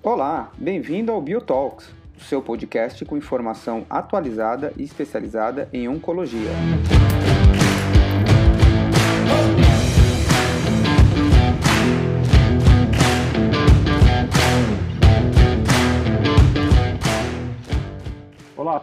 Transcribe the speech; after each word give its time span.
Olá, 0.00 0.52
bem-vindo 0.56 1.10
ao 1.10 1.20
BioTalks, 1.20 1.90
o 2.16 2.20
seu 2.20 2.40
podcast 2.40 3.04
com 3.04 3.16
informação 3.16 3.84
atualizada 3.90 4.72
e 4.76 4.84
especializada 4.84 5.68
em 5.72 5.88
oncologia. 5.88 6.50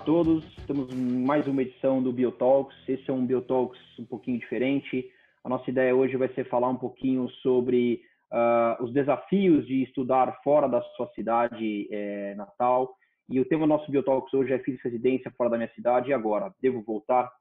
Todos, 0.05 0.45
em 0.69 1.25
mais 1.25 1.47
uma 1.47 1.63
edição 1.63 2.01
do 2.01 2.13
BioTalks. 2.13 2.77
Esse 2.87 3.09
é 3.09 3.13
um 3.13 3.25
BioTalks 3.25 3.79
um 3.97 4.05
pouquinho 4.05 4.39
diferente. 4.39 5.09
A 5.43 5.49
nossa 5.49 5.67
ideia 5.69 5.95
hoje 5.95 6.15
vai 6.15 6.29
ser 6.29 6.47
falar 6.47 6.69
um 6.69 6.77
pouquinho 6.77 7.27
sobre 7.41 8.01
uh, 8.31 8.83
os 8.83 8.93
desafios 8.93 9.65
de 9.65 9.81
estudar 9.81 10.39
fora 10.43 10.67
da 10.67 10.79
sua 10.95 11.07
cidade 11.15 11.87
é, 11.91 12.35
natal. 12.35 12.95
E 13.27 13.39
o 13.39 13.45
tema 13.45 13.65
do 13.65 13.69
nosso 13.69 13.91
Biotalks 13.91 14.31
hoje 14.31 14.53
é 14.53 14.59
Fiz 14.59 14.79
residência 14.83 15.33
fora 15.35 15.49
da 15.49 15.57
minha 15.57 15.71
cidade 15.73 16.11
e 16.11 16.13
agora? 16.13 16.53
Devo 16.61 16.83
voltar? 16.83 17.31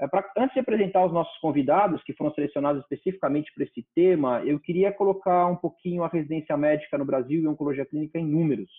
É, 0.00 0.06
pra, 0.06 0.24
antes 0.38 0.54
de 0.54 0.60
apresentar 0.60 1.04
os 1.04 1.12
nossos 1.12 1.36
convidados, 1.38 2.00
que 2.04 2.14
foram 2.14 2.32
selecionados 2.32 2.80
especificamente 2.82 3.52
para 3.52 3.64
esse 3.64 3.84
tema, 3.92 4.40
eu 4.44 4.60
queria 4.60 4.92
colocar 4.92 5.48
um 5.48 5.56
pouquinho 5.56 6.04
a 6.04 6.08
residência 6.08 6.56
médica 6.56 6.96
no 6.96 7.04
Brasil 7.04 7.42
e 7.42 7.48
oncologia 7.48 7.84
clínica 7.84 8.20
em 8.20 8.24
números. 8.24 8.70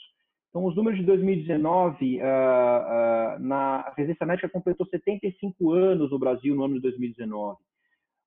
Então, 0.50 0.66
os 0.66 0.76
números 0.76 1.00
de 1.00 1.06
2019, 1.06 2.18
uh, 2.18 2.22
uh, 2.22 3.40
na 3.40 3.94
residência 3.96 4.26
médica 4.26 4.50
completou 4.50 4.88
75 4.88 5.72
anos 5.72 6.10
no 6.10 6.18
Brasil 6.18 6.56
no 6.56 6.64
ano 6.64 6.74
de 6.76 6.82
2019. 6.82 7.58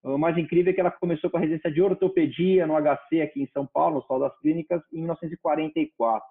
O 0.05 0.19
mais 0.19 0.39
incrível 0.39 0.71
é 0.71 0.75
que 0.75 0.81
ela 0.81 0.91
começou 0.91 1.31
com 1.31 1.37
a 1.37 1.41
residência 1.41 1.71
de 1.71 1.81
ortopedia 1.81 2.67
no 2.67 2.75
HC 2.75 3.21
aqui 3.21 3.43
em 3.43 3.47
São 3.49 3.65
Paulo, 3.67 3.97
no 3.97 4.03
Sol 4.03 4.21
das 4.21 4.37
Clínicas, 4.41 4.83
em 4.93 4.99
1944. 4.99 6.29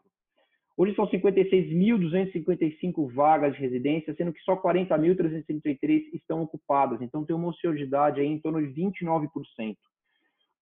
Hoje 0.77 0.95
são 0.95 1.05
56.255 1.07 3.13
vagas 3.13 3.53
de 3.53 3.61
residência, 3.61 4.15
sendo 4.15 4.33
que 4.33 4.41
só 4.41 4.55
40.333 4.55 6.05
estão 6.13 6.41
ocupadas. 6.41 7.01
Então 7.01 7.25
tem 7.25 7.35
uma 7.35 7.49
ociosidade 7.49 8.19
aí 8.19 8.27
em 8.27 8.39
torno 8.39 8.65
de 8.65 8.73
29%. 8.73 9.29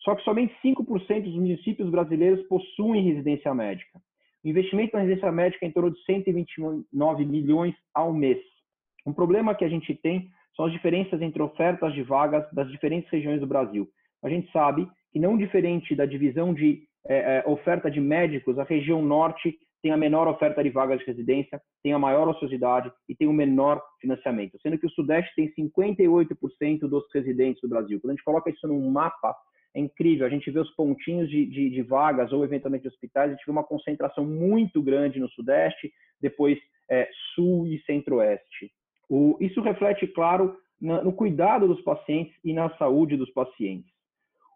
Só 0.02 0.16
que 0.16 0.24
somente 0.24 0.54
5% 0.64 1.24
dos 1.24 1.36
municípios 1.36 1.90
brasileiros 1.90 2.46
possuem 2.48 3.04
residência 3.04 3.54
médica. 3.54 4.00
O 4.44 4.48
investimento 4.48 4.96
na 4.96 5.02
residência 5.04 5.32
médica 5.32 5.66
é 5.66 5.70
em 5.70 5.72
torno 5.72 5.92
de 5.92 6.02
129 6.04 7.26
milhões 7.26 7.76
ao 7.94 8.14
mês. 8.14 8.40
Um 9.06 9.14
problema 9.14 9.56
que 9.56 9.66
a 9.66 9.70
gente 9.70 9.94
tem 9.96 10.30
são 10.56 10.66
as 10.66 10.72
diferenças 10.72 11.22
entre 11.22 11.42
ofertas 11.42 11.94
de 11.94 12.04
vagas 12.04 12.46
das 12.54 12.70
diferentes 12.70 13.10
regiões 13.10 13.40
do 13.40 13.48
Brasil. 13.48 13.88
A 14.24 14.30
gente 14.30 14.52
sabe 14.52 14.90
que, 15.12 15.20
não 15.20 15.38
diferente 15.38 15.96
da 15.96 16.06
divisão 16.06 16.54
de 16.54 16.84
é, 17.08 17.44
oferta 17.48 17.90
de 17.90 18.00
médicos, 18.00 18.60
a 18.60 18.64
região 18.64 19.02
norte 19.02 19.58
tem 19.82 19.92
a 19.92 19.98
menor 19.98 20.28
oferta 20.28 20.62
de 20.62 20.70
vagas 20.70 21.00
de 21.00 21.06
residência, 21.06 21.62
tem 21.82 21.94
a 21.94 22.00
maior 22.00 22.28
ociosidade 22.28 22.92
e 23.08 23.16
tem 23.16 23.28
o 23.28 23.34
menor 23.34 23.82
financiamento, 24.02 24.58
sendo 24.62 24.78
que 24.78 24.86
o 24.86 24.90
Sudeste 24.92 25.34
tem 25.36 25.54
58% 25.54 26.80
dos 26.82 27.06
residentes 27.14 27.62
do 27.62 27.70
Brasil. 27.70 28.00
Quando 28.02 28.12
a 28.12 28.16
gente 28.16 28.26
coloca 28.26 28.50
isso 28.50 28.68
num 28.68 28.92
mapa, 28.92 29.34
é 29.76 29.80
incrível. 29.80 30.26
A 30.26 30.30
gente 30.30 30.50
vê 30.50 30.60
os 30.60 30.72
pontinhos 30.72 31.30
de, 31.30 31.46
de, 31.46 31.70
de 31.70 31.82
vagas 31.82 32.32
ou 32.32 32.44
eventualmente 32.44 32.84
de 32.84 32.90
hospitais, 32.90 33.30
a 33.30 33.34
gente 33.34 33.46
vê 33.46 33.52
uma 33.52 33.64
concentração 33.64 34.26
muito 34.26 34.82
grande 34.82 35.20
no 35.20 35.30
Sudeste, 35.30 35.92
depois 36.22 36.58
é, 36.90 37.10
Sul 37.34 37.68
e 37.68 37.82
Centro-Oeste. 37.84 38.72
Isso 39.40 39.62
reflete, 39.62 40.06
claro, 40.08 40.56
na, 40.80 41.04
no 41.04 41.14
cuidado 41.14 41.68
dos 41.68 41.82
pacientes 41.82 42.34
e 42.44 42.54
na 42.54 42.70
saúde 42.78 43.18
dos 43.18 43.30
pacientes. 43.32 43.92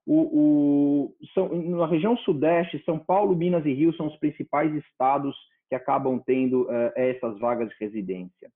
O, 0.06 0.22
o, 0.22 1.16
são, 1.34 1.48
na 1.50 1.88
região 1.88 2.18
sudeste, 2.18 2.84
São 2.84 3.00
Paulo, 3.00 3.36
Minas 3.36 3.66
e 3.66 3.74
Rio 3.74 3.94
são 3.96 4.08
os 4.08 4.18
principais 4.18 4.74
estados 4.74 5.36
que 5.70 5.76
acabam 5.76 6.20
tendo 6.20 6.64
uh, 6.64 6.92
essas 6.96 7.40
vagas 7.40 7.70
de 7.70 7.76
residência. 7.80 8.52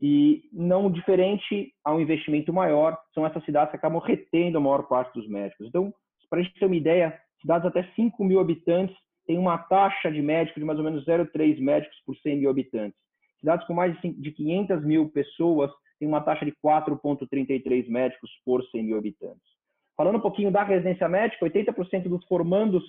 E 0.00 0.48
não 0.52 0.90
diferente 0.90 1.74
ao 1.84 2.00
investimento 2.00 2.52
maior, 2.52 2.98
são 3.12 3.26
essas 3.26 3.44
cidades 3.44 3.70
que 3.70 3.76
acabam 3.76 4.00
retendo 4.00 4.58
a 4.58 4.60
maior 4.60 4.84
parte 4.84 5.12
dos 5.12 5.28
médicos. 5.28 5.66
Então, 5.66 5.92
para 6.28 6.40
a 6.40 6.42
gente 6.42 6.58
ter 6.58 6.66
uma 6.66 6.76
ideia, 6.76 7.18
cidades 7.40 7.66
até 7.66 7.82
5 7.94 8.24
mil 8.24 8.40
habitantes 8.40 8.96
têm 9.26 9.36
uma 9.36 9.58
taxa 9.58 10.10
de 10.10 10.22
médico 10.22 10.58
de 10.58 10.64
mais 10.64 10.78
ou 10.78 10.84
menos 10.84 11.04
0,3 11.04 11.60
médicos 11.60 11.96
por 12.06 12.16
100 12.16 12.38
mil 12.38 12.50
habitantes. 12.50 12.98
Cidades 13.40 13.66
com 13.66 13.74
mais 13.74 13.98
de 14.00 14.32
500 14.32 14.84
mil 14.84 15.08
pessoas 15.10 15.70
têm 15.98 16.08
uma 16.08 16.20
taxa 16.20 16.44
de 16.44 16.52
4,33 16.64 17.88
médicos 17.88 18.30
por 18.44 18.64
100 18.64 18.82
mil 18.82 18.98
habitantes. 18.98 19.50
Falando 19.96 20.16
um 20.16 20.20
pouquinho 20.20 20.50
da 20.50 20.62
residência 20.62 21.08
médica, 21.08 21.44
80% 21.44 22.08
dos 22.08 22.24
formandos 22.26 22.82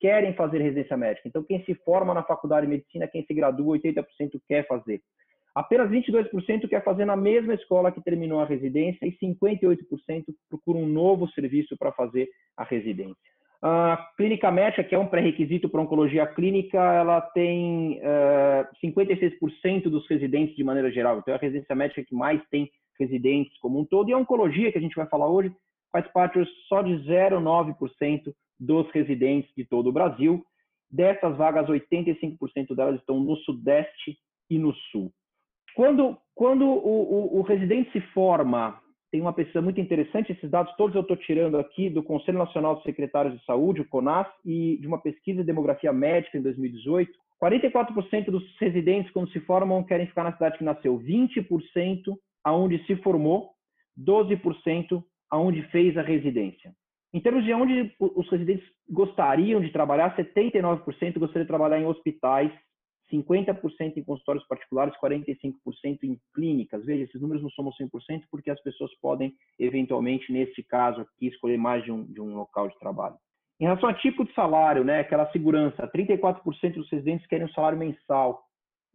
querem 0.00 0.34
fazer 0.34 0.60
residência 0.60 0.96
médica. 0.96 1.28
Então, 1.28 1.44
quem 1.44 1.64
se 1.64 1.74
forma 1.76 2.12
na 2.12 2.22
faculdade 2.22 2.66
de 2.66 2.72
medicina, 2.72 3.06
quem 3.06 3.24
se 3.24 3.32
gradua, 3.32 3.78
80% 3.78 4.04
quer 4.48 4.66
fazer. 4.66 5.00
Apenas 5.56 5.90
22% 5.90 6.68
quer 6.68 6.84
fazer 6.84 7.06
na 7.06 7.16
mesma 7.16 7.54
escola 7.54 7.90
que 7.90 8.02
terminou 8.02 8.40
a 8.40 8.44
residência 8.44 9.06
e 9.06 9.16
58% 9.16 9.78
procuram 10.50 10.82
um 10.82 10.86
novo 10.86 11.26
serviço 11.30 11.74
para 11.78 11.90
fazer 11.92 12.28
a 12.54 12.62
residência. 12.62 13.16
A 13.62 14.10
clínica 14.18 14.50
médica, 14.50 14.84
que 14.84 14.94
é 14.94 14.98
um 14.98 15.06
pré-requisito 15.06 15.66
para 15.66 15.80
oncologia 15.80 16.26
clínica, 16.26 16.76
ela 16.76 17.22
tem 17.22 17.98
uh, 18.00 18.02
eh, 18.02 18.68
56% 18.84 19.84
dos 19.84 20.06
residentes 20.06 20.54
de 20.54 20.62
maneira 20.62 20.92
geral. 20.92 21.18
Então, 21.18 21.32
é 21.32 21.38
a 21.38 21.40
residência 21.40 21.74
médica 21.74 22.04
que 22.04 22.14
mais 22.14 22.38
tem 22.50 22.70
residentes 23.00 23.56
como 23.58 23.80
um 23.80 23.84
todo. 23.86 24.10
E 24.10 24.12
a 24.12 24.18
oncologia, 24.18 24.70
que 24.70 24.76
a 24.76 24.80
gente 24.80 24.94
vai 24.94 25.06
falar 25.06 25.26
hoje, 25.26 25.50
faz 25.90 26.06
parte 26.12 26.38
só 26.68 26.82
de 26.82 26.92
0,9% 27.08 28.30
dos 28.60 28.90
residentes 28.90 29.50
de 29.56 29.64
todo 29.64 29.88
o 29.88 29.92
Brasil. 29.92 30.44
Dessas 30.90 31.34
vagas, 31.38 31.66
85% 31.66 32.76
delas 32.76 33.00
estão 33.00 33.18
no 33.18 33.36
Sudeste 33.38 34.18
e 34.50 34.58
no 34.58 34.74
Sul. 34.92 35.10
Quando, 35.76 36.16
quando 36.34 36.64
o, 36.64 37.36
o, 37.36 37.38
o 37.38 37.42
residente 37.42 37.92
se 37.92 38.00
forma 38.12 38.80
tem 39.12 39.20
uma 39.20 39.32
pesquisa 39.32 39.60
muito 39.62 39.80
interessante, 39.80 40.32
esses 40.32 40.50
dados 40.50 40.74
todos 40.76 40.96
eu 40.96 41.02
estou 41.02 41.16
tirando 41.16 41.58
aqui 41.58 41.88
do 41.88 42.02
Conselho 42.02 42.38
Nacional 42.38 42.74
dos 42.74 42.82
Secretários 42.82 43.38
de 43.38 43.44
Saúde, 43.44 43.82
o 43.82 43.88
CONAS, 43.88 44.26
e 44.44 44.78
de 44.80 44.86
uma 44.86 45.00
pesquisa 45.00 45.40
de 45.40 45.46
demografia 45.46 45.92
médica 45.92 46.36
em 46.36 46.42
2018. 46.42 47.12
44% 47.42 48.30
dos 48.30 48.42
residentes, 48.58 49.12
quando 49.12 49.30
se 49.30 49.40
formam, 49.40 49.84
querem 49.84 50.06
ficar 50.06 50.24
na 50.24 50.32
cidade 50.32 50.58
que 50.58 50.64
nasceu, 50.64 50.98
20% 50.98 52.16
aonde 52.42 52.84
se 52.86 52.96
formou, 52.96 53.50
12% 53.98 55.02
aonde 55.30 55.62
fez 55.70 55.96
a 55.96 56.02
residência. 56.02 56.72
Em 57.12 57.20
termos 57.20 57.44
de 57.44 57.52
onde 57.52 57.94
os 58.00 58.28
residentes 58.30 58.66
gostariam 58.90 59.60
de 59.60 59.70
trabalhar, 59.70 60.16
79% 60.16 60.84
gostariam 61.18 61.44
de 61.44 61.48
trabalhar 61.48 61.78
em 61.78 61.86
hospitais, 61.86 62.50
50% 63.12 63.96
em 63.96 64.04
consultórios 64.04 64.46
particulares, 64.46 64.94
45% 65.02 65.54
em 66.02 66.18
clínicas. 66.34 66.84
Veja, 66.84 67.04
esses 67.04 67.20
números 67.20 67.42
não 67.42 67.50
somam 67.50 67.72
100% 67.72 68.22
porque 68.30 68.50
as 68.50 68.60
pessoas 68.62 68.90
podem, 69.00 69.34
eventualmente, 69.58 70.32
nesse 70.32 70.62
caso 70.62 71.00
aqui, 71.02 71.28
escolher 71.28 71.56
mais 71.56 71.84
de 71.84 71.92
um, 71.92 72.04
de 72.04 72.20
um 72.20 72.34
local 72.34 72.68
de 72.68 72.78
trabalho. 72.78 73.16
Em 73.60 73.64
relação 73.64 73.88
a 73.88 73.94
tipo 73.94 74.24
de 74.24 74.34
salário, 74.34 74.84
né, 74.84 75.00
aquela 75.00 75.30
segurança, 75.32 75.88
34% 75.88 76.74
dos 76.74 76.90
residentes 76.90 77.26
querem 77.26 77.46
um 77.46 77.52
salário 77.52 77.78
mensal, 77.78 78.44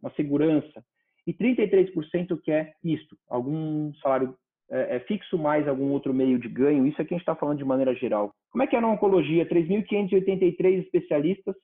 uma 0.00 0.12
segurança, 0.14 0.84
e 1.26 1.32
33% 1.32 2.40
quer 2.42 2.74
isto, 2.82 3.16
algum 3.28 3.92
salário 3.94 4.36
é, 4.70 4.96
é, 4.96 5.00
fixo 5.00 5.36
mais 5.36 5.68
algum 5.68 5.90
outro 5.90 6.14
meio 6.14 6.38
de 6.38 6.48
ganho. 6.48 6.86
Isso 6.86 7.00
aqui 7.00 7.14
a 7.14 7.16
gente 7.16 7.22
está 7.22 7.34
falando 7.34 7.58
de 7.58 7.64
maneira 7.64 7.94
geral. 7.94 8.32
Como 8.50 8.62
é 8.62 8.66
que 8.66 8.74
é 8.74 8.80
na 8.80 8.88
oncologia? 8.88 9.46
3.583 9.46 10.80
especialistas, 10.80 11.54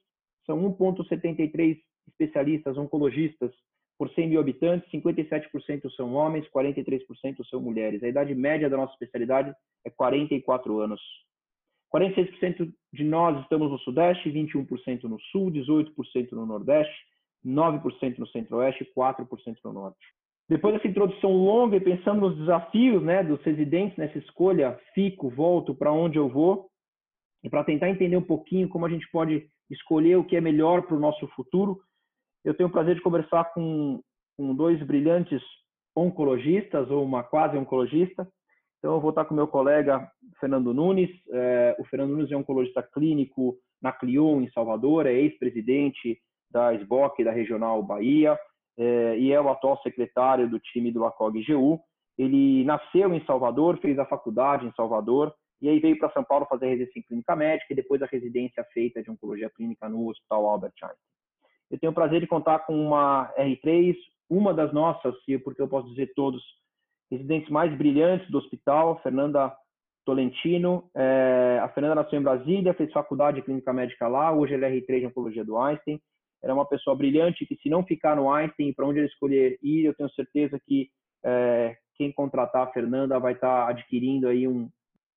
são 0.44 0.58
1,73 0.76 1.78
especialistas 2.08 2.76
oncologistas 2.76 3.52
por 3.98 4.08
100 4.10 4.28
mil 4.28 4.40
habitantes, 4.40 4.88
57% 4.90 5.90
são 5.96 6.14
homens, 6.14 6.48
43% 6.48 7.44
são 7.50 7.60
mulheres. 7.60 8.02
A 8.02 8.08
idade 8.08 8.34
média 8.34 8.70
da 8.70 8.76
nossa 8.76 8.92
especialidade 8.92 9.52
é 9.84 9.90
44 9.90 10.80
anos. 10.80 11.00
46% 11.92 12.72
de 12.92 13.04
nós 13.04 13.40
estamos 13.42 13.70
no 13.70 13.78
Sudeste, 13.78 14.30
21% 14.30 15.04
no 15.04 15.18
Sul, 15.32 15.50
18% 15.50 16.32
no 16.32 16.46
Nordeste, 16.46 16.94
9% 17.44 18.18
no 18.18 18.26
Centro-Oeste 18.28 18.84
e 18.84 18.94
4% 18.94 19.56
no 19.64 19.72
Norte. 19.72 19.98
Depois 20.48 20.74
dessa 20.74 20.88
introdução 20.88 21.32
longa 21.32 21.76
e 21.76 21.80
pensando 21.80 22.20
nos 22.20 22.38
desafios 22.38 23.02
né, 23.02 23.22
dos 23.22 23.42
residentes 23.42 23.96
nessa 23.98 24.18
escolha, 24.18 24.78
fico, 24.94 25.28
volto, 25.28 25.74
para 25.74 25.92
onde 25.92 26.18
eu 26.18 26.28
vou, 26.28 26.70
e 27.42 27.50
para 27.50 27.64
tentar 27.64 27.90
entender 27.90 28.16
um 28.16 28.22
pouquinho 28.22 28.68
como 28.68 28.86
a 28.86 28.88
gente 28.88 29.08
pode 29.10 29.46
escolher 29.70 30.16
o 30.16 30.24
que 30.24 30.36
é 30.36 30.40
melhor 30.40 30.82
para 30.82 30.96
o 30.96 31.00
nosso 31.00 31.26
futuro, 31.28 31.80
eu 32.44 32.54
tenho 32.54 32.68
o 32.68 32.72
prazer 32.72 32.94
de 32.94 33.02
conversar 33.02 33.52
com, 33.52 34.00
com 34.36 34.54
dois 34.54 34.82
brilhantes 34.82 35.42
oncologistas, 35.94 36.90
ou 36.90 37.04
uma 37.04 37.22
quase 37.22 37.56
oncologista. 37.56 38.26
Então, 38.78 38.94
eu 38.94 39.00
vou 39.00 39.10
estar 39.10 39.24
com 39.24 39.34
meu 39.34 39.48
colega 39.48 40.08
Fernando 40.38 40.72
Nunes. 40.72 41.10
É, 41.32 41.76
o 41.78 41.84
Fernando 41.84 42.10
Nunes 42.10 42.30
é 42.30 42.36
oncologista 42.36 42.82
clínico 42.82 43.56
na 43.82 43.92
Clion, 43.92 44.40
em 44.40 44.50
Salvador, 44.50 45.06
é 45.06 45.12
ex-presidente 45.12 46.18
da 46.50 46.72
SBOC, 46.74 47.24
da 47.24 47.32
Regional 47.32 47.82
Bahia, 47.82 48.38
é, 48.78 49.18
e 49.18 49.32
é 49.32 49.40
o 49.40 49.48
atual 49.48 49.80
secretário 49.82 50.48
do 50.48 50.58
time 50.58 50.90
do 50.90 51.04
ACOG-GU. 51.04 51.80
Ele 52.16 52.64
nasceu 52.64 53.12
em 53.14 53.24
Salvador, 53.24 53.78
fez 53.78 53.98
a 53.98 54.06
faculdade 54.06 54.66
em 54.66 54.72
Salvador, 54.72 55.32
e 55.60 55.68
aí 55.68 55.80
veio 55.80 55.98
para 55.98 56.12
São 56.12 56.24
Paulo 56.24 56.46
fazer 56.48 56.66
a 56.66 56.68
residência 56.68 57.00
em 57.00 57.02
clínica 57.02 57.36
médica 57.36 57.72
e 57.72 57.76
depois 57.76 58.00
a 58.02 58.06
residência 58.06 58.64
feita 58.72 59.02
de 59.02 59.10
oncologia 59.10 59.50
clínica 59.50 59.88
no 59.88 60.08
Hospital 60.08 60.46
Albert 60.46 60.72
Einstein. 60.82 60.98
Eu 61.70 61.78
tenho 61.78 61.92
o 61.92 61.94
prazer 61.94 62.20
de 62.20 62.26
contar 62.26 62.60
com 62.60 62.74
uma 62.74 63.32
R3, 63.38 63.94
uma 64.28 64.54
das 64.54 64.72
nossas, 64.72 65.14
porque 65.44 65.60
eu 65.60 65.68
posso 65.68 65.88
dizer 65.90 66.12
todos, 66.14 66.42
residentes 67.10 67.48
mais 67.50 67.74
brilhantes 67.76 68.30
do 68.30 68.38
hospital, 68.38 69.00
Fernanda 69.02 69.54
Tolentino. 70.04 70.90
É, 70.94 71.60
a 71.62 71.68
Fernanda 71.68 71.96
nasceu 71.96 72.18
em 72.18 72.22
Brasília, 72.22 72.74
fez 72.74 72.92
faculdade 72.92 73.36
de 73.36 73.42
clínica 73.42 73.72
médica 73.72 74.08
lá, 74.08 74.32
hoje 74.32 74.54
ela 74.54 74.66
é 74.66 74.70
R3 74.70 75.00
de 75.00 75.06
oncologia 75.06 75.44
do 75.44 75.58
Einstein. 75.58 76.00
Ela 76.42 76.52
é 76.52 76.54
uma 76.54 76.68
pessoa 76.68 76.96
brilhante 76.96 77.44
que, 77.46 77.56
se 77.56 77.68
não 77.68 77.84
ficar 77.84 78.16
no 78.16 78.32
Einstein, 78.32 78.72
para 78.72 78.86
onde 78.86 79.00
ele 79.00 79.08
escolher 79.08 79.58
ir, 79.62 79.84
eu 79.84 79.94
tenho 79.94 80.10
certeza 80.10 80.58
que 80.66 80.88
é, 81.24 81.76
quem 81.96 82.12
contratar 82.12 82.62
a 82.62 82.72
Fernanda 82.72 83.18
vai 83.18 83.32
estar 83.32 83.66
tá 83.66 83.70
adquirindo 83.70 84.28
aí 84.28 84.46
um 84.46 84.70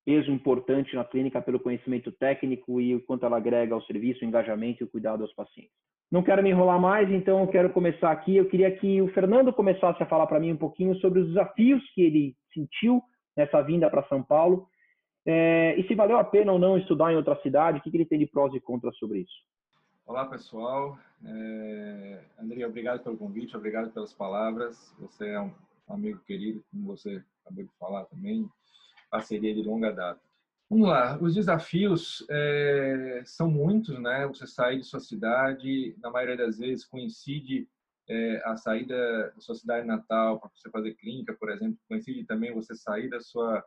peso 0.04 0.32
importante 0.32 0.96
na 0.96 1.06
clínica 1.06 1.42
pelo 1.42 1.60
conhecimento 1.60 2.12
técnico 2.12 2.82
e 2.82 2.96
o 2.96 3.06
quanto 3.06 3.26
ela 3.26 3.38
agrega 3.38 3.76
ao 3.76 3.84
serviço, 3.84 4.26
o 4.26 4.28
engajamento 4.28 4.84
e 4.84 4.86
o 4.86 4.90
cuidado 4.90 5.22
aos 5.22 5.34
pacientes. 5.34 5.72
Não 6.12 6.22
quero 6.22 6.44
me 6.44 6.50
enrolar 6.50 6.80
mais, 6.80 7.10
então 7.10 7.40
eu 7.40 7.48
quero 7.48 7.70
começar 7.72 8.12
aqui. 8.12 8.36
Eu 8.36 8.50
queria 8.50 8.76
que 8.76 9.02
o 9.02 9.08
Fernando 9.14 9.54
começasse 9.54 10.04
a 10.04 10.06
falar 10.06 10.28
para 10.28 10.40
mim 10.40 10.52
um 10.52 10.58
pouquinho 10.58 10.94
sobre 10.98 11.22
os 11.22 11.28
desafios 11.28 11.82
que 11.94 12.02
ele 12.02 12.36
sentiu 12.54 13.02
nessa 13.36 13.62
vinda 13.62 13.90
para 13.90 14.04
São 14.08 14.22
Paulo 14.22 14.68
é, 15.26 15.76
e 15.80 15.88
se 15.88 15.96
valeu 15.96 16.18
a 16.18 16.24
pena 16.24 16.52
ou 16.52 16.60
não 16.60 16.78
estudar 16.78 17.14
em 17.14 17.16
outra 17.16 17.40
cidade, 17.42 17.78
o 17.78 17.82
que, 17.82 17.92
que 17.92 17.98
ele 17.98 18.06
tem 18.06 18.20
de 18.20 18.26
prós 18.26 18.54
e 18.54 18.60
contras 18.60 18.98
sobre 18.98 19.20
isso. 19.20 19.34
Olá, 20.06 20.26
pessoal. 20.26 20.98
É, 21.24 22.24
André, 22.40 22.66
obrigado 22.66 23.04
pelo 23.04 23.18
convite, 23.18 23.56
obrigado 23.56 23.92
pelas 23.92 24.14
palavras. 24.14 24.94
Você 25.00 25.30
é 25.30 25.40
um 25.40 25.54
amigo 25.88 26.20
querido, 26.26 26.64
como 26.72 26.88
você 26.88 27.24
acabou 27.46 27.64
de 27.64 27.72
falar 27.80 28.06
também, 28.06 28.50
parceria 29.10 29.54
de 29.54 29.62
longa 29.62 29.92
data. 29.92 30.20
Vamos 30.72 30.88
lá, 30.88 31.22
os 31.22 31.36
desafios 31.36 32.26
é, 32.30 33.22
são 33.26 33.52
muitos, 33.52 34.00
né? 34.00 34.26
Você 34.28 34.48
sair 34.48 34.80
de 34.80 34.86
sua 34.86 35.02
cidade, 35.02 35.94
na 36.00 36.10
maioria 36.10 36.38
das 36.38 36.60
vezes 36.60 36.86
coincide 36.86 37.68
é, 38.08 38.42
a 38.46 38.56
saída 38.56 39.32
da 39.32 39.42
sua 39.42 39.54
cidade 39.54 39.86
natal 39.86 40.40
para 40.40 40.50
você 40.56 40.70
fazer 40.70 40.94
clínica, 40.94 41.34
por 41.34 41.52
exemplo, 41.52 41.78
coincide 41.90 42.24
também 42.24 42.54
você 42.54 42.74
sair 42.74 43.10
da 43.10 43.20
sua 43.20 43.62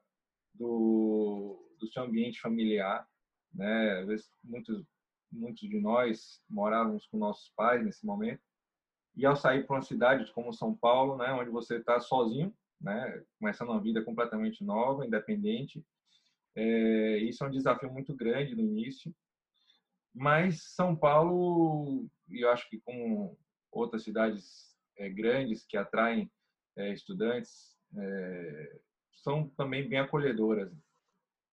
do, 0.55 1.77
do 1.79 1.87
seu 1.89 2.05
ambiente 2.05 2.41
familiar, 2.41 3.07
né? 3.53 3.99
Às 4.01 4.07
vezes 4.07 4.33
muitos 4.43 4.83
muitos 5.31 5.69
de 5.69 5.79
nós 5.79 6.43
morávamos 6.49 7.07
com 7.09 7.19
nossos 7.19 7.51
pais 7.55 7.85
nesse 7.85 8.07
momento 8.07 8.41
e 9.15 9.27
ao 9.27 9.37
sair 9.37 9.67
para 9.67 9.77
uma 9.77 9.83
cidade 9.83 10.33
como 10.33 10.55
São 10.55 10.75
Paulo, 10.75 11.19
né, 11.19 11.31
onde 11.35 11.51
você 11.51 11.77
está 11.77 12.01
sozinho, 12.01 12.51
né, 12.81 13.23
começando 13.39 13.69
uma 13.69 13.81
vida 13.81 14.03
completamente 14.03 14.65
nova, 14.65 15.05
independente, 15.05 15.85
é, 16.57 17.19
isso 17.19 17.45
é 17.45 17.49
um 17.49 17.51
desafio 17.51 17.91
muito 17.93 18.15
grande 18.15 18.55
no 18.55 18.63
início, 18.63 19.15
mas 20.15 20.63
São 20.75 20.95
Paulo, 20.95 22.07
e 22.29 22.45
eu 22.45 22.51
acho 22.51 22.69
que 22.71 22.81
com 22.81 23.37
outras 23.73 24.05
cidades 24.05 24.77
é, 24.97 25.09
grandes 25.09 25.67
que 25.67 25.77
atraem 25.77 26.31
é, 26.77 26.93
estudantes, 26.93 27.77
é, 27.97 28.81
são 29.13 29.49
também 29.51 29.89
bem 29.89 29.99
acolhedoras. 29.99 30.73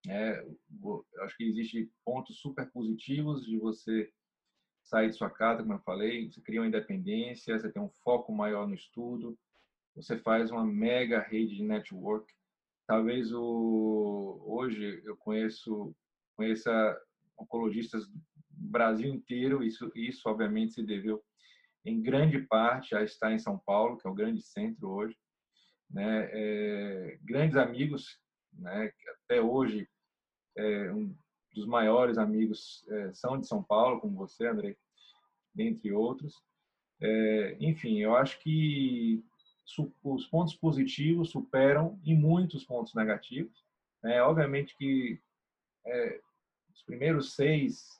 É, 0.08 0.44
eu 0.84 1.06
acho 1.22 1.38
que 1.38 1.44
existe 1.44 1.92
pontos 2.04 2.40
super 2.40 2.70
positivos 2.72 3.46
de 3.46 3.58
você 3.58 4.12
sair 4.84 5.10
de 5.10 5.16
sua 5.16 5.30
casa, 5.30 5.62
como 5.62 5.74
eu 5.74 5.80
falei, 5.80 6.30
você 6.30 6.42
cria 6.42 6.62
uma 6.62 6.68
independência, 6.68 7.58
você 7.58 7.72
tem 7.72 7.82
um 7.82 7.90
foco 8.04 8.34
maior 8.34 8.68
no 8.68 8.74
estudo, 8.74 9.38
você 9.96 10.18
faz 10.18 10.52
uma 10.52 10.66
mega 10.66 11.20
rede 11.20 11.56
de 11.56 11.64
network 11.64 12.32
talvez 12.88 13.32
o 13.34 14.42
hoje 14.46 15.02
eu 15.06 15.16
conheço 15.18 15.96
conheça 16.36 17.00
oncologistas 17.38 18.08
do 18.08 18.22
Brasil 18.50 19.14
inteiro 19.14 19.64
isso 19.64 19.92
isso 19.96 20.28
obviamente 20.28 20.74
se 20.74 20.84
deveu 20.84 21.22
em 21.86 22.02
grande 22.02 22.40
parte 22.48 22.96
a 22.96 23.04
estar 23.04 23.32
em 23.32 23.40
São 23.40 23.58
Paulo 23.58 23.98
que 23.98 24.08
é 24.08 24.10
o 24.10 24.16
grande 24.16 24.42
centro 24.42 24.90
hoje 24.90 25.18
né 25.90 26.30
é, 26.32 27.20
grandes 27.24 27.58
amigos 27.58 28.20
né 28.54 28.92
até 29.26 29.42
hoje 29.42 29.88
é, 30.58 30.92
um 30.92 31.16
dos 31.54 31.66
maiores 31.66 32.18
amigos 32.18 32.86
é, 32.90 33.14
são 33.14 33.40
de 33.40 33.48
São 33.48 33.64
Paulo 33.64 34.00
como 34.00 34.16
você 34.16 34.48
André 34.48 34.76
dentre 35.54 35.92
outros. 35.92 36.34
É, 37.02 37.58
enfim 37.60 38.00
eu 38.00 38.16
acho 38.16 38.40
que 38.40 39.24
os 40.04 40.26
pontos 40.28 40.56
positivos 40.56 41.30
superam 41.30 42.00
em 42.06 42.16
muitos 42.16 42.64
pontos 42.64 42.94
negativos. 42.94 43.64
É, 44.04 44.22
obviamente 44.22 44.76
que 44.76 45.20
é, 45.86 46.20
os 46.74 46.84
primeiros 46.84 47.34
seis 47.34 48.00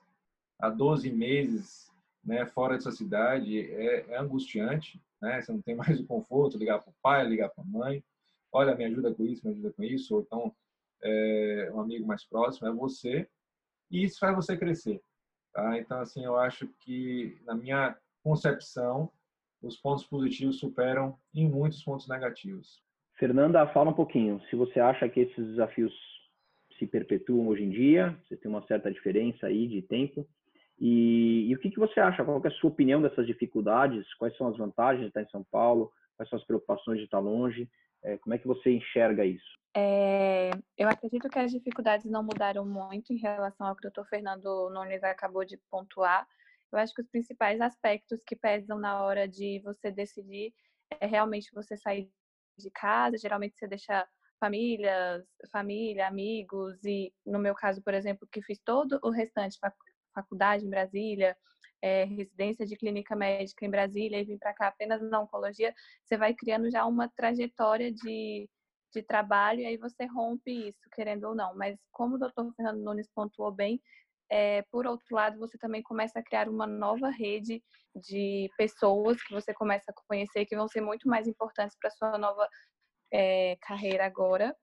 a 0.60 0.70
12 0.70 1.12
meses 1.12 1.92
né, 2.24 2.46
fora 2.46 2.76
dessa 2.76 2.92
cidade 2.92 3.60
é, 3.60 4.06
é 4.12 4.18
angustiante. 4.18 5.02
Né? 5.22 5.42
Você 5.42 5.52
não 5.52 5.62
tem 5.62 5.76
mais 5.76 6.00
o 6.00 6.06
conforto, 6.06 6.58
ligar 6.58 6.80
para 6.80 6.90
o 6.90 6.96
pai, 7.02 7.28
ligar 7.28 7.50
para 7.50 7.64
a 7.64 7.68
mãe. 7.68 8.04
Olha, 8.52 8.76
me 8.76 8.86
ajuda 8.86 9.14
com 9.14 9.24
isso, 9.24 9.46
me 9.46 9.54
ajuda 9.54 9.72
com 9.72 9.84
isso. 9.84 10.16
Ou 10.16 10.22
então, 10.22 10.56
é, 11.04 11.72
um 11.74 11.80
amigo 11.80 12.06
mais 12.06 12.24
próximo 12.24 12.68
é 12.68 12.72
você. 12.72 13.28
E 13.90 14.04
isso 14.04 14.20
faz 14.20 14.36
você 14.36 14.58
crescer. 14.58 15.02
Tá? 15.54 15.78
Então, 15.78 16.00
assim, 16.00 16.24
eu 16.24 16.38
acho 16.38 16.68
que, 16.80 17.40
na 17.46 17.56
minha 17.56 17.98
concepção, 18.24 19.12
os 19.62 19.78
pontos 19.78 20.06
positivos 20.06 20.60
superam 20.60 21.18
em 21.34 21.48
muitos 21.48 21.84
pontos 21.84 22.08
negativos. 22.08 22.82
Fernanda, 23.18 23.68
fala 23.68 23.92
um 23.92 23.94
pouquinho. 23.94 24.42
Se 24.50 24.56
você 24.56 24.80
acha 24.80 25.08
que 25.08 25.20
esses 25.20 25.48
desafios 25.48 25.94
se 26.80 26.88
perpetuam 26.88 27.48
hoje 27.48 27.64
em 27.64 27.70
dia, 27.70 28.18
você 28.24 28.36
tem 28.36 28.50
uma 28.50 28.66
certa 28.66 28.92
diferença 28.92 29.46
aí 29.46 29.68
de 29.68 29.82
tempo. 29.84 30.28
E, 30.80 31.46
e 31.48 31.56
o 31.56 31.60
que, 31.60 31.70
que 31.70 31.80
você 31.80 32.00
acha? 32.00 32.26
Qual 32.26 32.42
é 32.44 32.48
a 32.48 32.52
sua 32.52 32.72
opinião 32.72 33.00
dessas 33.00 33.28
dificuldades? 33.28 34.12
Quais 34.16 34.36
são 34.36 34.48
as 34.48 34.58
vantagens 34.58 35.04
de 35.04 35.08
estar 35.10 35.22
em 35.22 35.30
São 35.30 35.44
Paulo? 35.52 35.92
Quais 36.18 36.28
são 36.28 36.40
as 36.40 36.46
preocupações 36.46 36.98
de 36.98 37.06
estar 37.06 37.20
longe? 37.20 37.70
É, 38.04 38.18
como 38.18 38.34
é 38.34 38.38
que 38.40 38.48
você 38.48 38.72
enxerga 38.72 39.24
isso? 39.24 39.62
É, 39.76 40.50
eu 40.76 40.90
acredito 40.90 41.30
que 41.30 41.38
as 41.38 41.52
dificuldades 41.52 42.10
não 42.10 42.24
mudaram 42.24 42.66
muito 42.66 43.14
em 43.14 43.18
relação 43.18 43.68
ao 43.68 43.76
que 43.76 43.82
o 43.82 43.92
doutor 43.92 44.08
Fernando 44.08 44.72
Nunes 44.72 45.04
acabou 45.04 45.46
de 45.46 45.58
pontuar. 45.70 46.28
Eu 46.72 46.80
acho 46.80 46.94
que 46.94 47.02
os 47.02 47.10
principais 47.10 47.60
aspectos 47.62 48.20
que 48.26 48.36
pesam 48.36 48.80
na 48.80 49.04
hora 49.04 49.28
de 49.28 49.60
você 49.64 49.92
decidir 49.92 50.54
é 51.00 51.06
realmente 51.06 51.50
você 51.54 51.76
sair 51.78 52.10
de 52.58 52.72
casa, 52.72 53.18
geralmente 53.18 53.56
você 53.58 53.68
deixa 53.68 54.08
famílias, 54.40 55.24
família, 55.52 56.08
amigos 56.08 56.84
e 56.84 57.14
no 57.26 57.40
meu 57.40 57.54
caso, 57.54 57.82
por 57.84 57.94
exemplo, 57.94 58.28
que 58.32 58.42
fiz 58.42 58.60
todo 58.66 59.00
o 59.04 59.10
restante 59.10 59.60
faculdade 60.14 60.66
em 60.66 60.70
Brasília, 60.70 61.38
é, 61.82 62.04
residência 62.06 62.66
de 62.66 62.76
clínica 62.76 63.16
médica 63.16 63.66
em 63.66 63.70
Brasília 63.70 64.20
e 64.20 64.26
vim 64.26 64.38
para 64.38 64.54
cá 64.54 64.68
apenas 64.68 65.02
na 65.02 65.22
oncologia, 65.22 65.74
você 66.04 66.18
vai 66.18 66.34
criando 66.34 66.70
já 66.70 66.86
uma 66.86 67.10
trajetória 67.10 67.92
de, 67.92 68.50
de 68.94 69.02
trabalho 69.04 69.62
e 69.62 69.66
aí 69.66 69.78
você 69.78 70.06
rompe 70.06 70.70
isso, 70.70 70.90
querendo 70.94 71.26
ou 71.26 71.36
não. 71.36 71.56
Mas 71.56 71.78
como 71.92 72.16
o 72.16 72.20
doutor 72.20 72.54
Fernando 72.56 72.82
Nunes 72.84 73.10
pontuou 73.14 73.52
bem, 73.52 73.82
é, 74.32 74.62
por 74.72 74.88
outro 74.88 75.06
lado, 75.14 75.38
você 75.38 75.58
também 75.58 75.84
começa 75.84 76.20
a 76.20 76.24
criar 76.24 76.48
uma 76.48 76.66
nova 76.66 77.10
rede 77.10 77.62
de 77.94 78.50
pessoas 78.58 79.22
que 79.22 79.34
você 79.34 79.54
começa 79.54 79.92
a 79.92 79.94
conhecer, 80.08 80.46
que 80.46 80.56
vão 80.56 80.70
ser 80.70 80.80
muito 80.80 81.10
mais 81.10 81.28
importantes 81.28 81.78
para 81.78 81.92
sua 81.92 82.18
nova 82.18 82.48
é, 83.12 83.58
carreira 83.62 84.06
agora. 84.06 84.56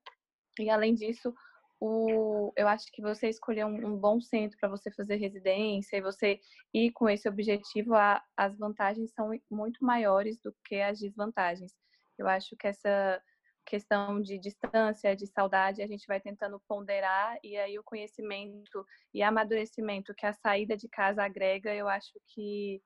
E 0.58 0.70
além 0.70 0.94
disso, 0.94 1.34
o, 1.78 2.50
eu 2.56 2.66
acho 2.66 2.87
que 2.90 3.02
você 3.02 3.28
escolher 3.28 3.66
um, 3.66 3.88
um 3.88 3.96
bom 3.96 4.20
centro 4.22 4.56
para 4.58 4.70
você 4.70 4.90
fazer 4.90 5.16
residência 5.16 5.98
e 5.98 6.02
você 6.02 6.40
ir 6.72 6.90
com 6.92 7.06
esse 7.06 7.28
objetivo, 7.28 7.94
a, 7.94 8.22
as 8.37 8.56
vantagens 8.56 9.12
são 9.12 9.30
muito 9.50 9.84
maiores 9.84 10.40
do 10.40 10.54
que 10.64 10.80
as 10.80 10.98
desvantagens. 10.98 11.72
Eu 12.18 12.26
acho 12.26 12.56
que 12.56 12.66
essa 12.66 13.22
questão 13.68 14.18
de 14.18 14.38
distância, 14.38 15.14
de 15.14 15.26
saudade, 15.26 15.82
a 15.82 15.87
gente 15.87 16.06
vai 16.06 16.18
tentando 16.18 16.58
ponderar 16.66 17.38
e 17.44 17.54
aí 17.58 17.78
o 17.78 17.84
conhecimento 17.84 18.84
e 19.12 19.22
amadurecimento 19.22 20.14
que 20.14 20.25
a 20.25 20.32
saída 20.32 20.75
de 20.75 20.88
casa 20.88 21.22
agrega, 21.22 21.75
eu 21.75 21.87
acho 21.87 22.18
que 22.28 22.82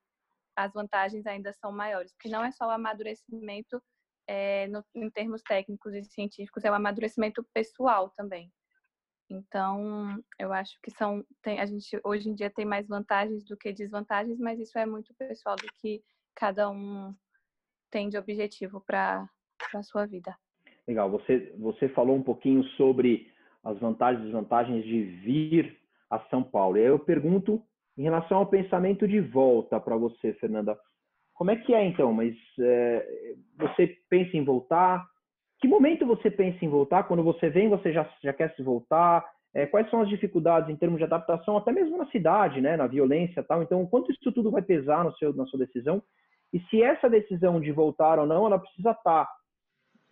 as 0.57 0.73
vantagens 0.73 1.25
ainda 1.25 1.53
são 1.53 1.71
maiores, 1.71 2.13
porque 2.13 2.29
não 2.29 2.45
é 2.45 2.51
só 2.51 2.67
o 2.67 2.71
amadurecimento 2.71 3.81
é, 4.27 4.67
no, 4.67 4.85
em 4.93 5.09
termos 5.09 5.41
técnicos 5.43 5.95
e 5.95 6.03
científicos, 6.03 6.65
é 6.65 6.71
o 6.71 6.75
amadurecimento 6.75 7.45
pessoal 7.55 8.11
também. 8.11 8.53
Então, 9.31 10.21
eu 10.37 10.53
acho 10.53 10.77
que 10.83 10.91
são 10.91 11.25
tem, 11.43 11.61
a 11.61 11.65
gente 11.65 11.99
hoje 12.03 12.29
em 12.29 12.35
dia 12.35 12.51
tem 12.51 12.67
mais 12.67 12.89
vantagens 12.89 13.45
do 13.45 13.57
que 13.57 13.73
desvantagens, 13.73 14.39
mas 14.39 14.59
isso 14.59 14.77
é 14.77 14.85
muito 14.85 15.15
pessoal 15.15 15.55
do 15.55 15.67
que 15.79 16.03
cada 16.35 16.69
um 16.69 17.15
tem 17.89 18.09
de 18.09 18.19
objetivo 18.19 18.81
para 18.81 19.31
a 19.73 19.83
sua 19.83 20.07
vida. 20.07 20.37
Legal. 20.87 21.11
Você, 21.11 21.55
você 21.59 21.89
falou 21.91 22.17
um 22.17 22.23
pouquinho 22.23 22.65
sobre 22.77 23.31
as 23.65 23.79
vantagens 23.79 24.23
e 24.23 24.25
desvantagens 24.25 24.85
de 24.85 25.03
vir 25.03 25.79
a 26.11 26.19
São 26.29 26.43
Paulo. 26.43 26.77
E 26.77 26.81
aí 26.81 26.87
eu 26.87 26.99
pergunto 26.99 27.63
em 27.97 28.03
relação 28.03 28.39
ao 28.39 28.47
pensamento 28.47 29.07
de 29.07 29.21
volta 29.21 29.79
para 29.81 29.97
você, 29.97 30.33
Fernanda. 30.35 30.77
Como 31.35 31.51
é 31.51 31.57
que 31.57 31.75
é 31.75 31.85
então? 31.85 32.13
Mas 32.13 32.37
é, 32.59 33.35
você 33.57 33.97
pensa 34.09 34.37
em 34.37 34.45
voltar? 34.45 35.07
Que 35.61 35.69
momento 35.69 36.05
você 36.05 36.31
pensa 36.31 36.65
em 36.65 36.69
voltar? 36.69 37.05
Quando 37.05 37.23
você 37.23 37.49
vem, 37.49 37.69
você 37.69 37.93
já, 37.93 38.09
já 38.23 38.33
quer 38.33 38.55
se 38.55 38.63
voltar? 38.63 39.25
É, 39.55 39.67
quais 39.67 39.89
são 39.91 40.01
as 40.01 40.09
dificuldades 40.09 40.71
em 40.71 40.77
termos 40.77 40.99
de 40.99 41.05
adaptação, 41.05 41.57
até 41.57 41.71
mesmo 41.73 41.99
na 41.99 42.07
cidade, 42.07 42.61
né, 42.61 42.77
na 42.77 42.87
violência 42.87 43.41
e 43.41 43.43
tal? 43.43 43.63
Então, 43.63 43.87
quanto 43.87 44.11
isso 44.11 44.33
tudo 44.33 44.51
vai 44.51 44.63
pesar 44.63 45.05
no 45.05 45.13
seu, 45.17 45.33
na 45.35 45.45
sua 45.47 45.59
decisão? 45.59 46.03
E 46.53 46.61
se 46.61 46.83
essa 46.83 47.09
decisão 47.09 47.61
de 47.61 47.71
voltar 47.71 48.19
ou 48.19 48.27
não, 48.27 48.47
ela 48.47 48.59
precisa 48.59 48.91
estar 48.91 49.29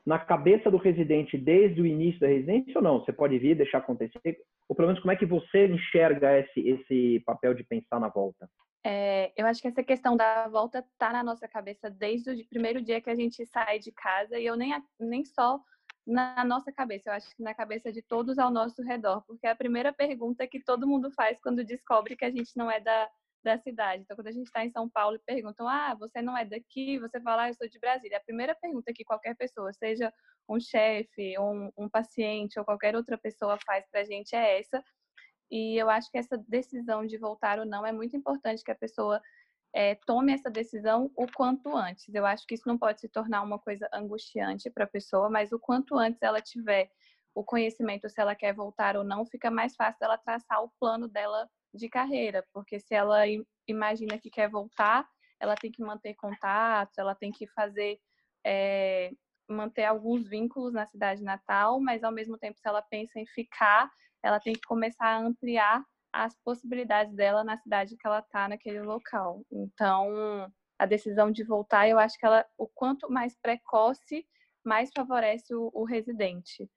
na 0.04 0.19
cabeça 0.19 0.71
do 0.71 0.76
residente 0.76 1.37
desde 1.37 1.80
o 1.80 1.87
início 1.87 2.21
da 2.21 2.26
residência 2.26 2.73
ou 2.76 2.83
não? 2.83 3.00
Você 3.00 3.12
pode 3.12 3.38
vir, 3.38 3.57
deixar 3.57 3.78
acontecer? 3.78 4.38
Ou 4.69 4.75
pelo 4.75 4.88
menos 4.88 5.00
como 5.00 5.12
é 5.12 5.16
que 5.16 5.26
você 5.26 5.66
enxerga 5.66 6.38
esse, 6.38 6.61
esse 6.61 7.23
papel 7.26 7.54
de 7.54 7.64
pensar 7.64 8.00
na 8.00 8.09
volta? 8.09 8.49
É, 8.85 9.30
eu 9.37 9.47
acho 9.47 9.61
que 9.61 9.69
essa 9.69 9.83
questão 9.83 10.16
da 10.16 10.49
volta 10.49 10.78
está 10.78 11.12
na 11.12 11.23
nossa 11.23 11.47
cabeça 11.47 11.90
desde 11.90 12.30
o 12.30 12.49
primeiro 12.49 12.80
dia 12.80 13.00
que 13.00 13.11
a 13.11 13.14
gente 13.14 13.45
sai 13.47 13.78
de 13.78 13.92
casa 13.92 14.38
e 14.38 14.47
eu 14.47 14.57
nem, 14.57 14.73
nem 14.99 15.25
só 15.25 15.61
na 16.07 16.45
nossa 16.45 16.73
cabeça, 16.73 17.11
eu 17.11 17.14
acho 17.14 17.37
que 17.37 17.42
na 17.42 17.54
cabeça 17.54 17.92
de 17.92 18.00
todos 18.00 18.38
ao 18.38 18.50
nosso 18.50 18.83
redor, 18.83 19.23
porque 19.26 19.47
é 19.47 19.50
a 19.50 19.57
primeira 19.57 19.92
pergunta 19.92 20.47
que 20.47 20.59
todo 20.59 20.87
mundo 20.87 21.11
faz 21.12 21.38
quando 21.40 21.62
descobre 21.62 22.16
que 22.16 22.25
a 22.25 22.30
gente 22.30 22.57
não 22.57 22.71
é 22.71 22.80
da, 22.80 23.09
da 23.42 23.59
cidade. 23.59 24.02
Então, 24.02 24.16
quando 24.16 24.28
a 24.28 24.32
gente 24.32 24.47
está 24.47 24.64
em 24.64 24.70
São 24.70 24.88
Paulo 24.88 25.16
e 25.16 25.20
perguntam, 25.20 25.66
ah, 25.68 25.94
você 25.94 26.20
não 26.20 26.37
é 26.37 26.44
daqui, 26.44 26.99
você 26.99 27.20
fala, 27.20 27.44
ah, 27.44 27.49
eu 27.49 27.54
sou 27.54 27.68
de 27.68 27.78
Brasília. 27.78 28.18
A 28.18 28.25
primeira 28.25 28.54
pergunta 28.54 28.92
que 28.92 29.04
qualquer 29.04 29.35
pessoa, 29.37 29.73
seja 29.73 30.12
um 30.49 30.61
chefe, 30.61 31.38
um, 31.38 31.70
um 31.76 31.88
paciente 31.88 32.59
ou 32.59 32.64
qualquer 32.64 32.94
outra 32.97 33.16
pessoa 33.16 33.59
faz 33.64 33.87
para 33.90 34.00
a 34.00 34.04
gente 34.04 34.35
é 34.35 34.59
essa. 34.59 34.82
E 35.50 35.76
eu 35.80 35.90
acho 35.90 36.11
que 36.11 36.18
essa 36.18 36.37
decisão 36.49 37.04
de 37.06 37.18
voltar 37.18 37.59
ou 37.59 37.66
não 37.66 37.85
é 37.85 37.92
muito 37.92 38.16
importante 38.16 38.62
que 38.62 38.70
a 38.70 38.76
pessoa 38.76 39.20
é, 39.73 39.94
tome 40.06 40.32
essa 40.32 40.50
decisão 40.50 41.11
o 41.16 41.26
quanto 41.32 41.76
antes. 41.76 42.12
Eu 42.14 42.26
acho 42.26 42.47
que 42.47 42.54
isso 42.54 42.66
não 42.66 42.78
pode 42.78 43.00
se 43.00 43.09
tornar 43.09 43.42
uma 43.42 43.59
coisa 43.59 43.88
angustiante 43.92 44.70
para 44.70 44.85
a 44.85 44.88
pessoa, 44.88 45.30
mas 45.30 45.52
o 45.52 45.59
quanto 45.59 45.97
antes 45.97 46.23
ela 46.23 46.40
tiver 46.40 46.90
o 47.35 47.44
conhecimento 47.44 48.09
se 48.09 48.20
ela 48.20 48.35
quer 48.35 48.52
voltar 48.52 48.97
ou 48.97 49.04
não, 49.04 49.25
fica 49.25 49.50
mais 49.50 49.75
fácil 49.76 50.04
ela 50.04 50.18
traçar 50.18 50.62
o 50.62 50.70
plano 50.80 51.09
dela 51.09 51.49
de 51.74 51.88
carreira, 51.88 52.44
porque 52.52 52.80
se 52.80 52.94
ela 52.94 53.22
imagina 53.66 54.18
que 54.18 54.30
quer 54.30 54.48
voltar, 54.48 55.08
ela 55.38 55.54
tem 55.54 55.70
que 55.70 55.82
manter 55.82 56.14
contatos, 56.14 56.98
ela 56.98 57.14
tem 57.14 57.32
que 57.32 57.46
fazer 57.48 57.98
é, 58.44 59.10
manter 59.48 59.84
alguns 59.84 60.28
vínculos 60.28 60.72
na 60.72 60.86
cidade 60.86 61.22
natal, 61.22 61.80
mas 61.80 62.04
ao 62.04 62.12
mesmo 62.12 62.38
tempo, 62.38 62.58
se 62.58 62.68
ela 62.68 62.82
pensa 62.82 63.18
em 63.18 63.26
ficar, 63.26 63.90
ela 64.22 64.38
tem 64.38 64.52
que 64.52 64.66
começar 64.66 65.06
a 65.06 65.18
ampliar 65.18 65.84
as 66.12 66.36
possibilidades 66.44 67.14
dela 67.14 67.44
na 67.44 67.56
cidade 67.56 67.96
que 67.96 68.06
ela 68.06 68.18
está 68.18 68.48
naquele 68.48 68.82
local. 68.82 69.44
Então, 69.50 70.52
a 70.78 70.86
decisão 70.86 71.30
de 71.30 71.44
voltar, 71.44 71.88
eu 71.88 71.98
acho 71.98 72.18
que 72.18 72.26
ela, 72.26 72.44
o 72.58 72.66
quanto 72.66 73.10
mais 73.10 73.36
precoce, 73.36 74.26
mais 74.64 74.90
favorece 74.94 75.54
o, 75.54 75.70
o 75.72 75.84
residente 75.84 76.68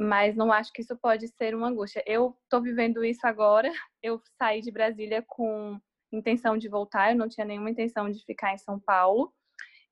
mas 0.00 0.34
não 0.34 0.50
acho 0.50 0.72
que 0.72 0.80
isso 0.80 0.96
pode 0.96 1.28
ser 1.28 1.54
uma 1.54 1.68
angústia. 1.68 2.02
Eu 2.06 2.34
estou 2.44 2.62
vivendo 2.62 3.04
isso 3.04 3.26
agora. 3.26 3.70
Eu 4.02 4.18
saí 4.38 4.62
de 4.62 4.70
Brasília 4.70 5.22
com 5.28 5.78
intenção 6.10 6.56
de 6.56 6.70
voltar, 6.70 7.12
eu 7.12 7.16
não 7.16 7.28
tinha 7.28 7.46
nenhuma 7.46 7.70
intenção 7.70 8.10
de 8.10 8.24
ficar 8.24 8.54
em 8.54 8.58
São 8.58 8.80
Paulo. 8.80 9.32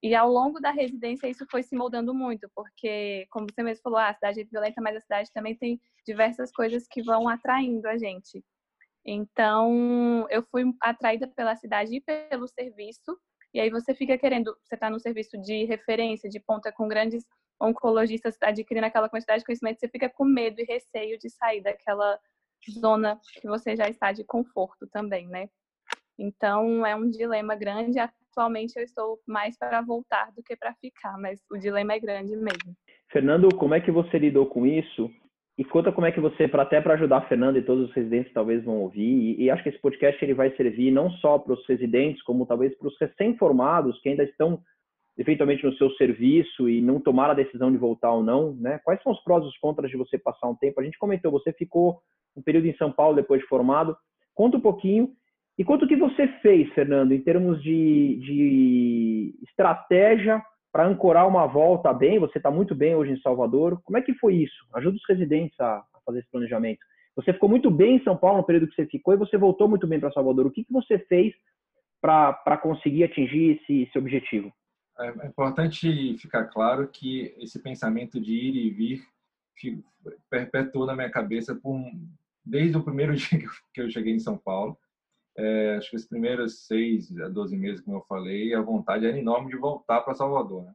E 0.02 0.14
ao 0.14 0.30
longo 0.30 0.58
da 0.58 0.70
residência 0.70 1.28
isso 1.28 1.44
foi 1.50 1.62
se 1.62 1.76
moldando 1.76 2.14
muito, 2.14 2.50
porque, 2.54 3.26
como 3.30 3.46
você 3.52 3.62
mesmo 3.62 3.82
falou, 3.82 3.98
ah, 3.98 4.08
a 4.08 4.14
cidade 4.14 4.40
é 4.40 4.44
violenta, 4.44 4.80
mas 4.80 4.96
a 4.96 5.00
cidade 5.00 5.30
também 5.32 5.54
tem 5.54 5.78
diversas 6.06 6.50
coisas 6.50 6.86
que 6.88 7.02
vão 7.02 7.28
atraindo 7.28 7.86
a 7.86 7.98
gente. 7.98 8.42
Então, 9.04 10.26
eu 10.30 10.42
fui 10.50 10.64
atraída 10.80 11.28
pela 11.28 11.54
cidade 11.54 11.94
e 11.96 12.00
pelo 12.00 12.48
serviço. 12.48 13.16
E 13.52 13.60
aí 13.60 13.70
você 13.70 13.94
fica 13.94 14.16
querendo, 14.16 14.56
você 14.64 14.74
está 14.74 14.88
no 14.88 14.98
serviço 14.98 15.38
de 15.38 15.64
referência, 15.66 16.30
de 16.30 16.40
ponta 16.40 16.72
com 16.72 16.88
grandes 16.88 17.24
oncologista 17.60 18.30
adquirindo 18.42 18.86
aquela 18.86 19.08
quantidade 19.08 19.40
de 19.40 19.46
conhecimento, 19.46 19.80
você 19.80 19.88
fica 19.88 20.08
com 20.08 20.24
medo 20.24 20.60
e 20.60 20.64
receio 20.64 21.18
de 21.18 21.28
sair 21.30 21.60
daquela 21.60 22.18
zona 22.70 23.18
que 23.40 23.46
você 23.46 23.76
já 23.76 23.88
está 23.88 24.12
de 24.12 24.24
conforto 24.24 24.86
também, 24.86 25.26
né? 25.28 25.48
Então 26.18 26.84
é 26.84 26.96
um 26.96 27.08
dilema 27.08 27.54
grande. 27.54 27.98
Atualmente 27.98 28.76
eu 28.76 28.82
estou 28.82 29.18
mais 29.26 29.56
para 29.56 29.80
voltar 29.80 30.32
do 30.32 30.42
que 30.42 30.56
para 30.56 30.74
ficar, 30.74 31.16
mas 31.18 31.40
o 31.50 31.56
dilema 31.56 31.94
é 31.94 32.00
grande 32.00 32.36
mesmo. 32.36 32.76
Fernando, 33.10 33.48
como 33.56 33.74
é 33.74 33.80
que 33.80 33.90
você 33.90 34.18
lidou 34.18 34.46
com 34.46 34.66
isso? 34.66 35.10
E 35.56 35.64
conta 35.64 35.90
como 35.90 36.06
é 36.06 36.12
que 36.12 36.20
você, 36.20 36.44
até 36.44 36.80
para 36.80 36.94
ajudar 36.94 37.18
a 37.18 37.28
Fernanda 37.28 37.58
e 37.58 37.64
todos 37.64 37.88
os 37.88 37.94
residentes 37.94 38.32
talvez 38.32 38.62
vão 38.64 38.82
ouvir, 38.82 39.00
e, 39.00 39.42
e 39.42 39.50
acho 39.50 39.62
que 39.62 39.70
esse 39.70 39.80
podcast 39.80 40.24
ele 40.24 40.34
vai 40.34 40.54
servir 40.56 40.92
não 40.92 41.10
só 41.10 41.36
para 41.36 41.52
os 41.52 41.66
residentes, 41.66 42.22
como 42.22 42.46
talvez 42.46 42.76
para 42.78 42.86
os 42.86 42.96
recém-formados 43.00 44.00
que 44.00 44.08
ainda 44.08 44.22
estão 44.22 44.62
eventualmente 45.18 45.66
no 45.66 45.74
seu 45.74 45.90
serviço 45.94 46.68
e 46.68 46.80
não 46.80 47.00
tomar 47.00 47.30
a 47.30 47.34
decisão 47.34 47.72
de 47.72 47.76
voltar 47.76 48.12
ou 48.12 48.22
não, 48.22 48.54
né? 48.54 48.78
Quais 48.84 49.02
são 49.02 49.10
os 49.10 49.22
prós 49.24 49.44
e 49.44 49.48
os 49.48 49.58
contras 49.58 49.90
de 49.90 49.96
você 49.96 50.16
passar 50.16 50.48
um 50.48 50.54
tempo? 50.54 50.80
A 50.80 50.84
gente 50.84 50.96
comentou, 50.96 51.32
você 51.32 51.52
ficou 51.52 52.00
um 52.36 52.42
período 52.42 52.66
em 52.66 52.76
São 52.76 52.92
Paulo 52.92 53.16
depois 53.16 53.40
de 53.40 53.48
formado. 53.48 53.96
Conta 54.32 54.56
um 54.56 54.60
pouquinho 54.60 55.10
e 55.58 55.64
conta 55.64 55.84
o 55.84 55.88
que 55.88 55.96
você 55.96 56.28
fez, 56.40 56.72
Fernando, 56.72 57.10
em 57.10 57.20
termos 57.20 57.60
de, 57.60 58.20
de 58.20 59.34
estratégia 59.42 60.40
para 60.70 60.86
ancorar 60.86 61.26
uma 61.26 61.46
volta 61.46 61.92
bem. 61.92 62.20
Você 62.20 62.38
está 62.38 62.48
muito 62.48 62.72
bem 62.72 62.94
hoje 62.94 63.10
em 63.10 63.20
Salvador. 63.20 63.80
Como 63.82 63.98
é 63.98 64.02
que 64.02 64.14
foi 64.14 64.36
isso? 64.36 64.68
Ajuda 64.74 64.96
os 64.96 65.08
residentes 65.08 65.58
a, 65.58 65.78
a 65.78 66.00
fazer 66.06 66.20
esse 66.20 66.30
planejamento. 66.30 66.78
Você 67.16 67.32
ficou 67.32 67.48
muito 67.48 67.68
bem 67.72 67.96
em 67.96 68.04
São 68.04 68.16
Paulo 68.16 68.38
no 68.38 68.46
período 68.46 68.68
que 68.68 68.76
você 68.76 68.86
ficou 68.86 69.14
e 69.14 69.16
você 69.16 69.36
voltou 69.36 69.68
muito 69.68 69.88
bem 69.88 69.98
para 69.98 70.12
Salvador. 70.12 70.46
O 70.46 70.50
que, 70.52 70.62
que 70.62 70.72
você 70.72 70.96
fez 71.00 71.34
para 72.00 72.56
conseguir 72.62 73.02
atingir 73.02 73.58
esse, 73.60 73.82
esse 73.82 73.98
objetivo? 73.98 74.52
É, 75.00 75.06
é 75.06 75.26
importante 75.26 76.16
ficar 76.18 76.46
claro 76.46 76.88
que 76.88 77.34
esse 77.38 77.60
pensamento 77.60 78.20
de 78.20 78.32
ir 78.32 78.56
e 78.56 78.70
vir 78.70 79.02
perpetuou 80.30 80.86
na 80.86 80.94
minha 80.94 81.10
cabeça 81.10 81.54
por, 81.54 81.78
desde 82.44 82.76
o 82.76 82.82
primeiro 82.82 83.14
dia 83.16 83.40
que 83.72 83.80
eu 83.80 83.90
cheguei 83.90 84.14
em 84.14 84.20
São 84.20 84.36
Paulo. 84.36 84.78
É, 85.36 85.76
acho 85.76 85.90
que 85.90 85.96
os 85.96 86.06
primeiros 86.06 86.66
seis 86.66 87.16
a 87.20 87.28
doze 87.28 87.56
meses, 87.56 87.80
como 87.80 87.98
eu 87.98 88.04
falei, 88.08 88.54
a 88.54 88.60
vontade 88.60 89.06
era 89.06 89.16
enorme 89.16 89.50
de 89.50 89.56
voltar 89.56 90.00
para 90.00 90.14
Salvador. 90.14 90.64
Né? 90.64 90.72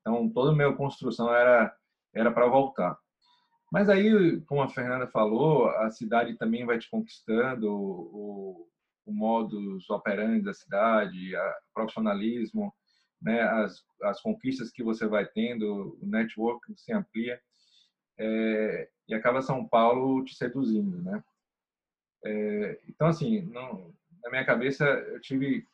Então, 0.00 0.28
toda 0.28 0.52
a 0.52 0.54
minha 0.54 0.72
construção 0.74 1.34
era 1.34 1.74
era 2.14 2.30
para 2.30 2.46
voltar. 2.46 2.98
Mas 3.72 3.88
aí, 3.88 4.38
como 4.42 4.60
a 4.60 4.68
Fernanda 4.68 5.06
falou, 5.06 5.70
a 5.70 5.90
cidade 5.90 6.36
também 6.36 6.66
vai 6.66 6.78
te 6.78 6.90
conquistando, 6.90 7.72
o, 7.72 8.68
o 9.06 9.12
modus 9.12 9.88
operandi 9.88 10.42
da 10.42 10.52
cidade, 10.52 11.34
o 11.34 11.74
profissionalismo, 11.74 12.70
né, 13.22 13.40
as, 13.40 13.82
as 14.02 14.20
conquistas 14.20 14.70
que 14.70 14.82
você 14.82 15.06
vai 15.06 15.24
tendo, 15.24 15.96
o 16.02 16.06
network 16.06 16.60
se 16.76 16.92
amplia 16.92 17.40
é, 18.18 18.88
e 19.08 19.14
acaba 19.14 19.40
São 19.40 19.66
Paulo 19.66 20.24
te 20.24 20.34
seduzindo, 20.34 21.00
né? 21.02 21.22
É, 22.24 22.80
então, 22.88 23.08
assim, 23.08 23.42
não, 23.42 23.92
na 24.22 24.30
minha 24.30 24.44
cabeça 24.44 24.84
eu 24.84 25.20
tive 25.20 25.66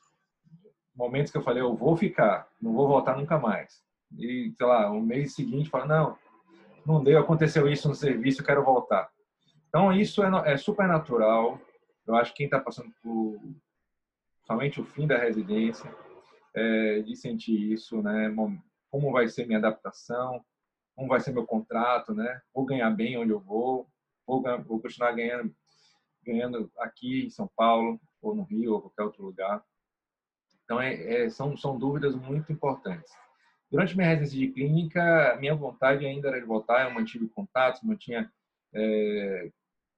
momentos 0.95 1.31
que 1.31 1.39
eu 1.39 1.43
falei, 1.43 1.63
eu 1.63 1.75
vou 1.75 1.97
ficar, 1.97 2.49
não 2.61 2.73
vou 2.73 2.89
voltar 2.89 3.17
nunca 3.17 3.39
mais. 3.39 3.83
E, 4.17 4.53
sei 4.57 4.67
lá, 4.67 4.91
o 4.91 5.01
mês 5.01 5.35
seguinte, 5.35 5.71
fala, 5.71 5.87
não, 5.87 6.19
não 6.85 7.05
deu, 7.05 7.19
aconteceu 7.19 7.69
isso 7.69 7.89
no 7.89 7.95
serviço, 7.95 8.45
quero 8.45 8.65
voltar. 8.65 9.09
Então, 9.69 9.93
isso 9.93 10.23
é, 10.23 10.53
é 10.53 10.57
super 10.57 10.89
natural. 10.89 11.61
Eu 12.07 12.17
acho 12.17 12.33
que 12.33 12.39
quem 12.39 12.47
está 12.47 12.59
passando 12.59 12.91
por 13.03 13.39
somente 14.47 14.81
o 14.81 14.85
fim 14.85 15.07
da 15.07 15.19
residência, 15.19 15.95
é, 16.55 17.01
de 17.01 17.17
sentir 17.17 17.73
isso, 17.73 18.03
né? 18.03 18.35
Como 18.91 19.13
vai 19.13 19.29
ser 19.29 19.47
minha 19.47 19.59
adaptação? 19.59 20.45
Como 20.95 21.09
vai 21.09 21.21
ser 21.21 21.33
meu 21.33 21.47
contrato, 21.47 22.15
né? 22.15 22.41
Vou 22.55 22.65
ganhar 22.65 22.91
bem 22.91 23.17
onde 23.19 23.31
eu 23.31 23.41
vou? 23.41 23.89
Vou, 24.27 24.43
vou 24.65 24.81
continuar 24.81 25.13
ganhando, 25.13 25.55
ganhando 26.25 26.71
aqui 26.79 27.27
em 27.27 27.31
São 27.31 27.49
Paulo 27.57 28.01
ou 28.21 28.35
no 28.35 28.43
Rio 28.43 28.75
ou 28.75 28.83
qualquer 28.83 29.03
outro 29.05 29.25
lugar? 29.25 29.65
Então, 30.65 30.81
é, 30.81 31.25
é, 31.25 31.31
são, 31.31 31.57
são 31.57 31.79
dúvidas 31.79 32.15
muito 32.15 32.53
importantes. 32.53 33.11
Durante 33.71 33.97
minha 33.97 34.09
residência 34.09 34.39
de 34.39 34.53
clínica, 34.53 35.37
minha 35.41 35.55
vontade 35.55 36.05
ainda 36.05 36.29
era 36.29 36.41
de 36.41 36.47
voltar, 36.47 36.85
eu 36.85 36.95
mantive 36.95 37.29
contatos, 37.29 37.83
mantinha 37.83 38.31
é, 38.75 39.51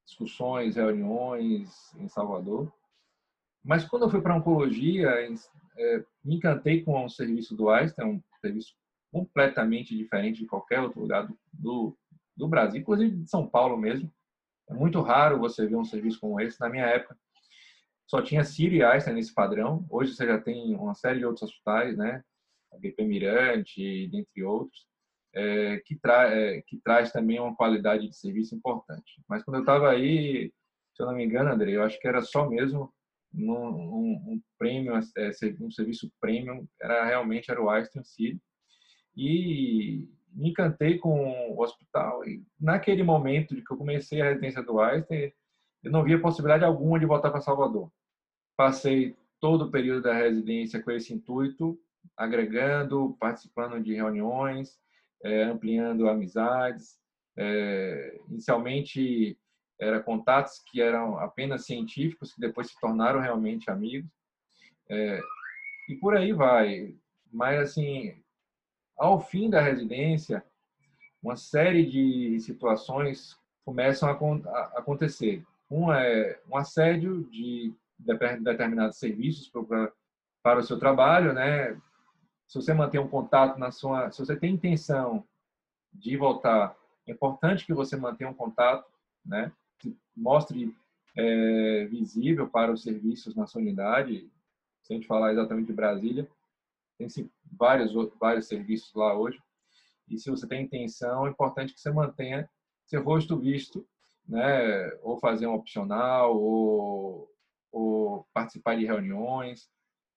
discussões, 0.05 0.77
reuniões 0.77 1.95
em 1.97 2.09
Salvador. 2.09 2.73
Mas 3.65 3.85
quando 3.85 4.03
eu 4.03 4.11
fui 4.11 4.21
para 4.21 4.35
oncologia, 4.35 5.09
é, 5.77 6.05
me 6.25 6.37
encantei 6.37 6.83
com 6.83 7.05
o 7.05 7.09
serviço 7.09 7.57
do 7.57 7.71
Einstein, 7.71 8.07
um 8.07 8.23
serviço 8.41 8.75
completamente 9.13 9.97
diferente 9.97 10.41
de 10.41 10.47
qualquer 10.47 10.81
outro 10.81 11.01
lugar 11.01 11.27
do, 11.27 11.39
do, 11.53 11.99
do, 12.37 12.49
Brasil, 12.49 12.81
inclusive 12.81 13.17
de 13.17 13.29
São 13.29 13.47
Paulo 13.47 13.77
mesmo. 13.77 14.13
É 14.69 14.75
muito 14.75 15.01
raro 15.01 15.39
você 15.39 15.67
ver 15.67 15.77
um 15.77 15.85
serviço 15.85 16.21
como 16.21 16.41
esse. 16.41 16.61
Na 16.61 16.69
minha 16.69 16.87
época, 16.87 17.17
só 18.07 18.23
tinha 18.23 18.45
Sírio 18.45 18.79
e 18.79 18.85
Einstein 18.85 19.15
nesse 19.15 19.35
padrão. 19.35 19.85
Hoje 19.91 20.15
você 20.15 20.27
já 20.27 20.41
tem 20.41 20.75
uma 20.77 20.95
série 20.95 21.19
de 21.19 21.25
outros 21.25 21.43
hospitais, 21.43 21.97
né? 21.97 22.23
A 22.73 22.79
BP 22.79 23.05
Mirante, 23.05 24.09
dentre 24.09 24.45
outros. 24.45 24.87
é, 25.35 25.79
que, 25.85 25.97
tra 25.97 26.29
é, 26.35 26.63
que 26.63 26.77
traz 26.79 27.13
também 27.13 27.39
uma 27.41 27.55
qualidade 27.55 28.09
de 28.09 28.17
serviço 28.17 28.55
importante. 28.55 29.23
Mas 29.29 29.43
quando 29.45 29.57
eu 29.57 29.63
estava 29.63 29.91
aí, 29.91 30.53
se 30.95 31.03
eu 31.03 31.07
não 31.07 31.15
me 31.15 31.25
engano, 31.25 31.51
André, 31.51 31.73
eu 31.73 31.83
acho 31.83 31.99
que 32.01 32.09
era 32.09 32.21
só 32.23 32.49
mesmo 32.49 32.93
um, 33.35 33.53
um, 33.53 34.13
um 34.27 34.43
premium, 34.59 34.99
é, 35.17 35.31
um 35.61 35.71
serviço 35.71 36.11
premium, 36.21 36.67
era 36.81 37.05
realmente 37.05 37.51
era 37.51 37.63
o 37.63 37.71
Einstein 37.71 38.05
City. 38.05 38.41
E 39.17 40.09
me 40.33 40.51
encantei 40.51 40.99
com 40.99 41.51
o 41.51 41.63
hospital. 41.63 42.25
E 42.27 42.43
naquele 42.61 43.03
momento 43.03 43.55
de 43.55 43.63
que 43.63 43.73
eu 43.73 43.77
comecei 43.77 44.21
a 44.21 44.27
residência 44.27 44.63
do 44.63 44.81
Einstein, 44.81 45.33
eu 45.83 45.91
não 45.91 46.05
via 46.05 46.21
possibilidade 46.21 46.65
alguma 46.65 46.99
de 46.99 47.07
voltar 47.07 47.31
para 47.31 47.41
Salvador. 47.41 47.91
Passei 48.57 49.17
todo 49.41 49.67
o 49.67 49.71
período 49.71 50.03
da 50.03 50.15
residência 50.15 50.83
com 50.83 50.91
esse 50.91 51.13
intuito, 51.13 51.79
agregando, 52.17 53.17
participando 53.19 53.83
de 53.83 53.95
reuniões, 53.95 54.79
é, 55.25 55.45
ampliando 55.45 56.09
amizades. 56.09 56.99
É, 57.37 58.21
inicialmente 58.29 59.39
eram 59.81 60.03
contatos 60.03 60.63
que 60.71 60.81
eram 60.81 61.19
apenas 61.19 61.65
científicos, 61.65 62.35
que 62.35 62.41
depois 62.41 62.69
se 62.69 62.79
tornaram 62.79 63.21
realmente 63.21 63.71
amigos. 63.71 64.11
É, 64.89 65.21
e 65.89 65.97
por 65.97 66.17
aí 66.17 66.33
vai. 66.33 66.95
Mas, 67.33 67.61
assim, 67.61 68.15
ao 68.99 69.21
fim 69.21 69.49
da 69.49 69.61
residência, 69.61 70.45
uma 71.23 71.37
série 71.37 71.87
de 71.87 72.39
situações 72.41 73.37
começam 73.65 74.09
a, 74.09 74.13
acontecer. 74.77 75.45
Um 75.71 75.93
é 75.93 76.41
um 76.49 76.57
assédio 76.57 77.25
de 77.31 77.75
determinados 77.99 78.99
serviços 78.99 79.49
para, 79.49 79.93
para 80.43 80.61
o 80.61 80.63
seu 80.63 80.79
trabalho, 80.79 81.33
né? 81.33 81.75
Se 82.47 82.61
você 82.61 82.75
manter 82.75 82.99
um 82.99 83.09
contato 83.09 83.59
na 83.59 83.71
sua, 83.71 84.11
se 84.11 84.19
você 84.19 84.37
tem 84.37 84.55
intenção 84.55 85.25
de 85.93 86.17
voltar, 86.17 86.77
é 87.07 87.13
importante 87.13 87.65
que 87.65 87.73
você 87.73 87.97
mantenha 87.97 88.31
um 88.31 88.35
contato, 88.35 88.91
né? 89.25 89.53
Mostre 90.17 90.75
é, 91.17 91.87
visível 91.87 92.49
para 92.49 92.73
os 92.73 92.83
serviços 92.83 93.35
na 93.35 93.47
sua 93.47 93.61
unidade. 93.61 94.31
Se 94.83 94.93
a 94.93 94.97
gente 94.97 95.07
falar 95.07 95.33
exatamente 95.33 95.67
de 95.67 95.73
Brasília, 95.73 96.29
tem 96.99 97.09
vários 97.53 97.93
vários 98.19 98.47
serviços 98.47 98.93
lá 98.95 99.17
hoje. 99.17 99.41
E 100.09 100.19
se 100.19 100.31
você 100.31 100.47
tem 100.47 100.65
intenção, 100.65 101.27
é 101.27 101.31
importante 101.31 101.73
que 101.73 101.81
você 101.81 101.91
mantenha 101.91 102.49
seu 102.85 103.03
rosto 103.03 103.39
visto, 103.39 103.87
né? 104.29 104.93
Ou 105.03 105.19
fazer 105.19 105.47
um 105.47 105.55
opcional, 105.55 106.37
ou, 106.37 107.33
ou 107.71 108.27
participar 108.35 108.77
de 108.77 108.85
reuniões, 108.85 109.71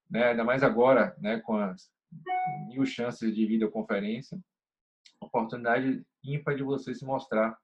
né? 0.09 0.29
Ainda 0.29 0.43
mais 0.43 0.63
agora, 0.63 1.15
né? 1.19 1.39
Com 1.41 1.55
as 1.57 1.91
mil 2.67 2.85
chances 2.85 3.33
de 3.33 3.45
videoconferência, 3.45 4.39
oportunidade 5.19 6.03
ímpar 6.23 6.55
de 6.55 6.63
você 6.63 6.93
se 6.93 7.05
mostrar 7.05 7.57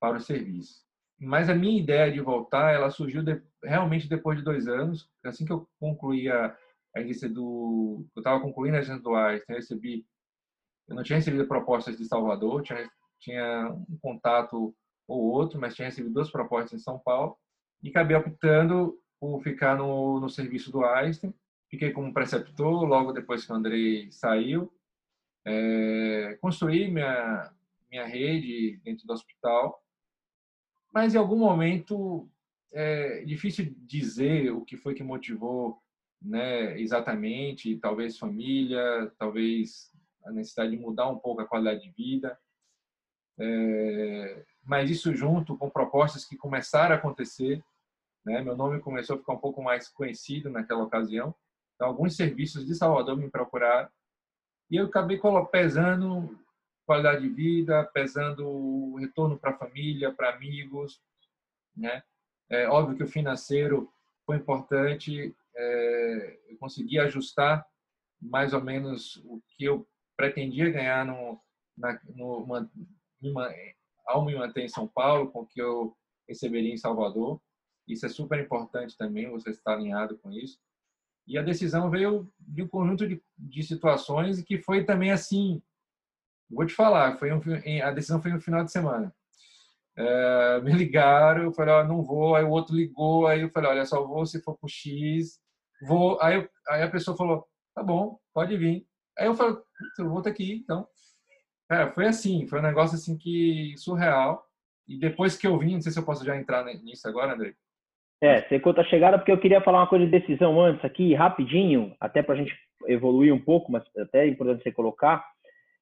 para 0.00 0.16
o 0.16 0.20
serviço. 0.20 0.87
Mas 1.20 1.48
a 1.50 1.54
minha 1.54 1.80
ideia 1.80 2.12
de 2.12 2.20
voltar, 2.20 2.72
ela 2.72 2.90
surgiu 2.90 3.22
de, 3.22 3.42
realmente 3.62 4.08
depois 4.08 4.38
de 4.38 4.44
dois 4.44 4.68
anos, 4.68 5.10
assim 5.24 5.44
que 5.44 5.52
eu 5.52 5.68
concluí 5.80 6.28
a, 6.28 6.56
a 6.94 7.00
agência 7.00 7.28
do, 7.28 8.06
eu 8.14 8.20
estava 8.20 8.40
concluindo 8.40 8.76
a 8.76 8.80
agência 8.80 9.02
do 9.02 9.14
Einstein, 9.14 9.54
eu 9.54 9.56
recebi, 9.56 10.06
eu 10.86 10.94
não 10.94 11.02
tinha 11.02 11.16
recebido 11.16 11.46
propostas 11.48 11.96
de 11.96 12.04
Salvador, 12.04 12.62
tinha, 12.62 12.88
tinha 13.18 13.68
um 13.88 13.98
contato 14.00 14.74
ou 15.08 15.22
outro, 15.32 15.58
mas 15.58 15.74
tinha 15.74 15.86
recebido 15.86 16.12
duas 16.12 16.30
propostas 16.30 16.80
em 16.80 16.82
São 16.82 16.98
Paulo. 16.98 17.36
E 17.82 17.88
acabei 17.88 18.16
optando 18.16 18.98
por 19.18 19.42
ficar 19.42 19.76
no, 19.76 20.20
no 20.20 20.28
serviço 20.28 20.70
do 20.70 20.84
Einstein. 20.84 21.34
Fiquei 21.70 21.92
como 21.92 22.12
preceptor 22.12 22.84
logo 22.84 23.12
depois 23.12 23.44
que 23.44 23.52
o 23.52 23.54
Andrei 23.54 24.10
saiu. 24.12 24.72
É, 25.44 26.36
construí 26.40 26.90
minha, 26.90 27.52
minha 27.90 28.06
rede 28.06 28.78
dentro 28.84 29.06
do 29.06 29.12
hospital, 29.12 29.82
mas 30.92 31.14
em 31.14 31.18
algum 31.18 31.38
momento 31.38 32.28
é 32.72 33.24
difícil 33.24 33.74
dizer 33.78 34.50
o 34.50 34.64
que 34.64 34.76
foi 34.76 34.94
que 34.94 35.02
motivou 35.02 35.80
né, 36.20 36.78
exatamente, 36.80 37.78
talvez 37.78 38.18
família, 38.18 39.12
talvez 39.18 39.92
a 40.24 40.32
necessidade 40.32 40.72
de 40.72 40.76
mudar 40.76 41.08
um 41.08 41.18
pouco 41.18 41.40
a 41.40 41.46
qualidade 41.46 41.82
de 41.82 41.90
vida. 41.90 42.38
É, 43.40 44.44
mas 44.64 44.90
isso 44.90 45.14
junto 45.14 45.56
com 45.56 45.70
propostas 45.70 46.24
que 46.24 46.36
começaram 46.36 46.94
a 46.94 46.98
acontecer, 46.98 47.62
né, 48.24 48.42
meu 48.42 48.56
nome 48.56 48.80
começou 48.80 49.16
a 49.16 49.18
ficar 49.18 49.32
um 49.32 49.38
pouco 49.38 49.62
mais 49.62 49.88
conhecido 49.88 50.50
naquela 50.50 50.82
ocasião, 50.82 51.34
então, 51.78 51.86
alguns 51.86 52.16
serviços 52.16 52.66
de 52.66 52.74
Salvador 52.74 53.16
me 53.16 53.30
procuraram 53.30 53.88
e 54.68 54.76
eu 54.76 54.86
acabei 54.86 55.20
pesando 55.52 56.36
qualidade 56.88 57.20
de 57.20 57.28
vida, 57.28 57.84
pesando 57.92 58.48
o 58.48 58.96
retorno 58.96 59.38
para 59.38 59.50
a 59.50 59.58
família, 59.58 60.10
para 60.10 60.30
amigos, 60.30 61.02
né? 61.76 62.02
É 62.50 62.66
óbvio 62.66 62.96
que 62.96 63.02
o 63.02 63.08
financeiro 63.08 63.92
foi 64.24 64.36
importante, 64.36 65.36
é, 65.54 66.40
eu 66.48 66.56
consegui 66.56 66.98
ajustar 66.98 67.62
mais 68.18 68.54
ou 68.54 68.62
menos 68.62 69.16
o 69.26 69.42
que 69.48 69.64
eu 69.64 69.86
pretendia 70.16 70.70
ganhar 70.70 71.04
no, 71.04 71.38
na, 71.76 72.00
no, 72.16 72.38
uma, 72.38 72.70
uma, 73.20 73.54
ao 74.06 74.24
me 74.24 74.34
manter 74.34 74.62
em 74.62 74.68
São 74.68 74.88
Paulo, 74.88 75.30
com 75.30 75.40
o 75.40 75.46
que 75.46 75.60
eu 75.60 75.94
receberia 76.26 76.72
em 76.72 76.78
Salvador. 76.78 77.38
Isso 77.86 78.06
é 78.06 78.08
super 78.08 78.40
importante 78.40 78.96
também, 78.96 79.30
você 79.30 79.50
estar 79.50 79.74
alinhado 79.74 80.16
com 80.16 80.32
isso. 80.32 80.58
E 81.26 81.36
a 81.36 81.42
decisão 81.42 81.90
veio 81.90 82.32
de 82.38 82.62
um 82.62 82.68
conjunto 82.68 83.06
de, 83.06 83.22
de 83.36 83.62
situações 83.62 84.40
que 84.40 84.56
foi 84.56 84.84
também 84.84 85.10
assim. 85.10 85.62
Vou 86.50 86.66
te 86.66 86.74
falar, 86.74 87.16
foi 87.16 87.32
um, 87.32 87.40
a 87.82 87.90
decisão 87.90 88.22
foi 88.22 88.32
no 88.32 88.40
final 88.40 88.64
de 88.64 88.72
semana. 88.72 89.12
É, 89.96 90.60
me 90.60 90.72
ligaram, 90.72 91.42
eu 91.42 91.52
falei, 91.52 91.74
ó, 91.74 91.84
não 91.84 92.02
vou. 92.02 92.36
Aí 92.36 92.44
o 92.44 92.50
outro 92.50 92.74
ligou, 92.74 93.26
aí 93.26 93.40
eu 93.40 93.50
falei, 93.50 93.70
olha, 93.70 93.84
só 93.84 94.06
vou 94.06 94.24
se 94.24 94.40
for 94.42 94.56
pro 94.56 94.68
X. 94.68 95.40
Vou. 95.82 96.20
Aí, 96.22 96.36
eu, 96.36 96.48
aí 96.68 96.82
a 96.82 96.90
pessoa 96.90 97.16
falou, 97.16 97.46
tá 97.74 97.82
bom, 97.82 98.18
pode 98.32 98.56
vir. 98.56 98.86
Aí 99.18 99.26
eu 99.26 99.34
falei, 99.34 99.56
eu 99.98 100.08
vou 100.08 100.20
aqui, 100.20 100.62
então. 100.62 100.86
Cara, 101.68 101.90
foi 101.92 102.06
assim, 102.06 102.46
foi 102.46 102.60
um 102.60 102.62
negócio 102.62 102.96
assim 102.96 103.18
que 103.18 103.74
surreal. 103.76 104.44
E 104.86 104.98
depois 104.98 105.36
que 105.36 105.46
eu 105.46 105.58
vim, 105.58 105.74
não 105.74 105.82
sei 105.82 105.92
se 105.92 105.98
eu 105.98 106.04
posso 106.04 106.24
já 106.24 106.36
entrar 106.36 106.64
nisso 106.64 107.06
agora, 107.06 107.34
André. 107.34 107.54
É, 108.22 108.42
você 108.42 108.58
conta 108.58 108.80
a 108.80 108.84
chegada, 108.84 109.18
porque 109.18 109.30
eu 109.30 109.40
queria 109.40 109.60
falar 109.60 109.80
uma 109.80 109.88
coisa 109.88 110.04
de 110.04 110.10
decisão 110.10 110.60
antes 110.60 110.84
aqui, 110.84 111.14
rapidinho, 111.14 111.94
até 112.00 112.22
para 112.22 112.34
a 112.34 112.38
gente 112.38 112.52
evoluir 112.86 113.34
um 113.34 113.38
pouco, 113.38 113.70
mas 113.70 113.84
até 113.96 114.24
é 114.24 114.28
importante 114.28 114.62
você 114.62 114.72
colocar. 114.72 115.24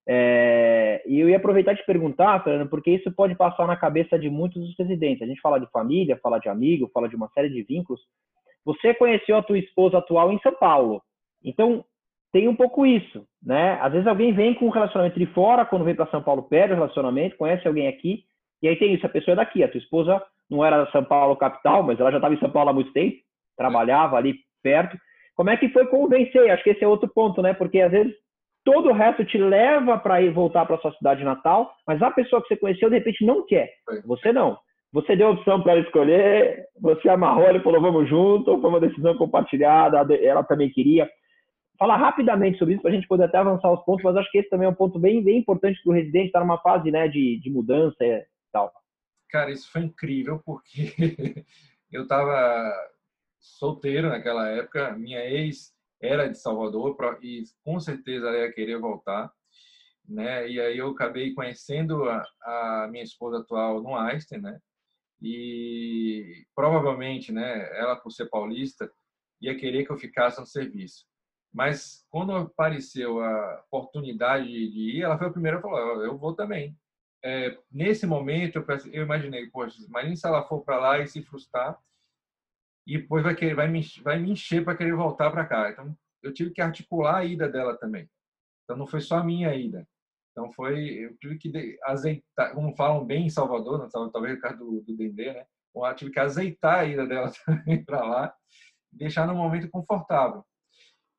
É, 0.09 1.03
e 1.07 1.19
eu 1.19 1.29
ia 1.29 1.37
aproveitar 1.37 1.73
e 1.73 1.77
te 1.77 1.85
perguntar, 1.85 2.42
Fernando, 2.45 2.69
porque 2.69 2.90
isso 2.90 3.11
pode 3.12 3.35
passar 3.35 3.66
na 3.66 3.77
cabeça 3.77 4.19
de 4.19 4.31
muitos 4.31 4.64
dos 4.64 4.79
residentes. 4.79 5.23
A 5.23 5.27
gente 5.27 5.40
fala 5.40 5.59
de 5.59 5.71
família, 5.71 6.19
fala 6.23 6.38
de 6.38 6.49
amigo, 6.49 6.90
fala 6.95 7.09
de 7.09 7.16
uma 7.16 7.29
série 7.31 7.49
de 7.49 7.62
vínculos. 7.62 8.01
Você 8.64 8.95
conheceu 8.95 9.37
a 9.37 9.42
tua 9.42 9.59
esposa 9.59 9.99
atual 9.99 10.33
em 10.33 10.38
São 10.40 10.53
Paulo. 10.53 11.03
Então, 11.45 11.85
tem 12.33 12.49
um 12.49 12.55
pouco 12.55 12.85
isso, 12.85 13.27
né? 13.42 13.79
Às 13.81 13.92
vezes 13.92 14.07
alguém 14.07 14.33
vem 14.33 14.55
com 14.55 14.66
um 14.66 14.71
relacionamento 14.71 15.19
de 15.19 15.27
fora, 15.27 15.64
quando 15.64 15.85
vem 15.85 15.95
para 15.95 16.11
São 16.11 16.23
Paulo, 16.23 16.42
perde 16.42 16.73
o 16.73 16.77
relacionamento, 16.77 17.37
conhece 17.37 17.66
alguém 17.66 17.88
aqui, 17.88 18.25
e 18.62 18.69
aí 18.69 18.77
tem 18.77 18.95
isso, 18.95 19.07
a 19.07 19.09
pessoa 19.09 19.33
é 19.33 19.37
daqui, 19.37 19.62
a 19.62 19.69
tua 19.69 19.79
esposa 19.79 20.23
não 20.51 20.64
era 20.64 20.90
São 20.90 21.05
Paulo 21.05 21.37
capital, 21.37 21.83
mas 21.83 21.99
ela 21.99 22.11
já 22.11 22.19
estava 22.19 22.35
em 22.35 22.38
São 22.38 22.51
Paulo 22.51 22.71
há 22.71 22.73
muito 22.73 22.92
tempo, 22.92 23.16
trabalhava 23.57 24.16
ali 24.16 24.35
perto. 24.62 24.99
Como 25.35 25.51
é 25.51 25.57
que 25.57 25.69
foi 25.69 25.87
convencer? 25.87 26.51
Acho 26.51 26.62
que 26.62 26.71
esse 26.71 26.85
é 26.85 26.88
outro 26.88 27.09
ponto, 27.09 27.42
né? 27.42 27.53
Porque 27.55 27.81
às 27.81 27.90
vezes 27.90 28.14
todo 28.67 28.91
o 28.91 28.93
resto 28.93 29.25
te 29.25 29.39
leva 29.39 29.97
para 29.97 30.21
ir 30.21 30.33
voltar 30.33 30.67
para 30.67 30.77
sua 30.79 30.93
cidade 30.95 31.23
natal, 31.23 31.73
mas 31.87 32.03
a 32.03 32.11
pessoa 32.11 32.43
que 32.43 32.49
você 32.49 32.57
conheceu 32.57 32.91
de 32.91 32.97
repente 32.97 33.25
não 33.25 33.47
quer. 33.47 33.71
Você 34.05 34.33
não. 34.33 34.59
Você 34.93 35.15
deu 35.15 35.31
opção 35.31 35.63
para 35.63 35.73
ela 35.73 35.83
escolher, 35.83 36.67
você 36.81 37.09
amarrou, 37.09 37.49
ele 37.49 37.61
falou 37.61 37.81
vamos 37.81 38.09
junto, 38.09 38.61
foi 38.61 38.69
uma 38.69 38.81
decisão 38.81 39.17
compartilhada, 39.17 40.13
ela 40.17 40.43
também 40.43 40.69
queria. 40.69 41.09
Falar 41.79 41.97
rapidamente 41.97 42.59
sobre 42.59 42.75
isso 42.75 42.83
para 42.83 42.91
a 42.91 42.95
gente 42.95 43.07
poder 43.07 43.25
até 43.25 43.39
avançar 43.39 43.71
os 43.71 43.85
pontos, 43.85 44.03
mas 44.03 44.17
acho 44.17 44.31
que 44.33 44.39
esse 44.39 44.49
também 44.49 44.67
é 44.67 44.71
um 44.71 44.75
ponto 44.75 44.99
bem, 44.99 45.23
bem 45.23 45.39
importante 45.39 45.81
para 45.83 45.91
o 45.91 45.95
residente 45.95 46.27
estar 46.27 46.41
numa 46.41 46.59
fase 46.59 46.91
né, 46.91 47.07
de, 47.07 47.39
de 47.39 47.51
mudança 47.51 47.97
e 48.03 48.25
tal. 48.53 48.73
Cara, 49.31 49.53
isso 49.53 49.71
foi 49.71 49.83
incrível 49.83 50.41
porque 50.45 50.93
eu 51.93 52.03
estava 52.03 52.73
solteiro 53.39 54.09
naquela 54.09 54.49
época, 54.49 54.93
minha 54.97 55.25
ex 55.25 55.76
era 56.01 56.29
de 56.29 56.39
Salvador 56.39 56.97
e 57.23 57.45
com 57.65 57.79
certeza 57.81 58.29
ela 58.29 58.39
ia 58.39 58.53
querer 58.53 58.79
voltar, 58.79 59.31
né? 60.05 60.49
E 60.49 60.61
aí 60.61 60.79
eu 60.79 60.91
acabei 60.91 61.35
conhecendo 61.35 62.05
a, 62.09 62.25
a 62.43 62.89
minha 62.91 63.05
esposa 63.05 63.39
atual 63.39 63.83
no 63.83 63.97
Einstein, 63.97 64.41
né? 64.41 64.59
E 65.23 66.45
provavelmente, 66.55 67.33
né, 67.33 67.79
ela 67.79 67.97
por 67.97 68.11
ser 68.11 68.29
paulista, 68.29 68.91
ia 69.41 69.57
querer 69.57 69.85
que 69.85 69.93
eu 69.93 69.97
ficasse 69.97 70.39
no 70.41 70.47
serviço. 70.47 71.07
Mas 71.53 72.05
quando 72.11 72.33
apareceu 72.33 73.21
a 73.21 73.65
oportunidade 73.71 74.47
de 74.47 74.99
ir, 74.99 75.03
ela 75.03 75.19
foi 75.19 75.29
a 75.29 75.33
primeira 75.33 75.59
e 75.59 75.63
falou: 75.63 76.05
"Eu 76.05 76.19
vou 76.19 76.35
também" 76.35 76.77
é, 77.27 77.59
nesse 77.73 78.07
momento, 78.07 78.57
eu, 78.57 78.65
eu 78.93 79.03
imaginei, 79.03 79.51
poxa, 79.51 79.83
imagina 79.85 80.15
se 80.15 80.27
ela 80.27 80.47
for 80.47 80.63
para 80.63 80.79
lá 80.79 80.99
e 81.01 81.09
se 81.09 81.23
frustrar 81.23 81.77
e 82.87 82.99
depois 82.99 83.22
vai, 83.22 83.35
querer, 83.35 83.55
vai, 83.55 83.68
me, 83.68 83.83
vai 84.03 84.18
me 84.18 84.31
encher 84.31 84.64
para 84.64 84.77
querer 84.77 84.94
voltar 84.94 85.31
para 85.31 85.46
cá. 85.46 85.70
Então, 85.70 85.96
eu 86.22 86.33
tive 86.33 86.51
que 86.51 86.61
articular 86.61 87.16
a 87.16 87.25
ida 87.25 87.49
dela 87.49 87.77
também. 87.77 88.09
Então, 88.64 88.77
não 88.77 88.87
foi 88.87 89.01
só 89.01 89.18
a 89.18 89.25
minha 89.25 89.55
ida. 89.55 89.87
Então 90.37 90.53
foi, 90.53 91.07
eu 91.07 91.16
tive 91.16 91.38
que 91.38 91.79
azeitar, 91.85 92.53
como 92.53 92.77
falam 92.77 93.07
bem 93.07 93.25
em 93.25 93.31
Salvador, 93.31 93.79
né? 93.79 93.88
talvez 93.90 94.37
o 94.37 94.40
caso 94.40 94.59
do, 94.59 94.83
do 94.83 94.94
Dendê, 94.94 95.33
né? 95.33 95.46
Eu 95.75 95.94
tive 95.94 96.11
que 96.11 96.20
azeitar 96.20 96.81
a 96.81 96.85
ida 96.85 97.07
dela 97.07 97.33
também 97.46 97.83
para 97.83 98.05
lá, 98.05 98.35
deixar 98.92 99.27
num 99.27 99.35
momento 99.35 99.70
confortável. 99.70 100.44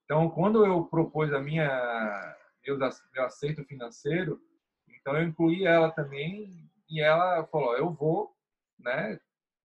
Então, 0.05 0.29
quando 0.29 0.63
eu 0.63 0.85
propus 0.85 1.33
a 1.33 1.39
minha 1.39 1.67
meu, 2.63 2.77
meu 2.77 3.25
aceito 3.25 3.65
financeiro, 3.65 4.39
então 4.87 5.17
eu 5.17 5.23
incluí 5.23 5.65
ela 5.65 5.89
também 5.91 6.69
e 6.87 7.01
ela 7.01 7.43
falou: 7.47 7.75
eu 7.75 7.91
vou, 7.91 8.35
né? 8.79 9.19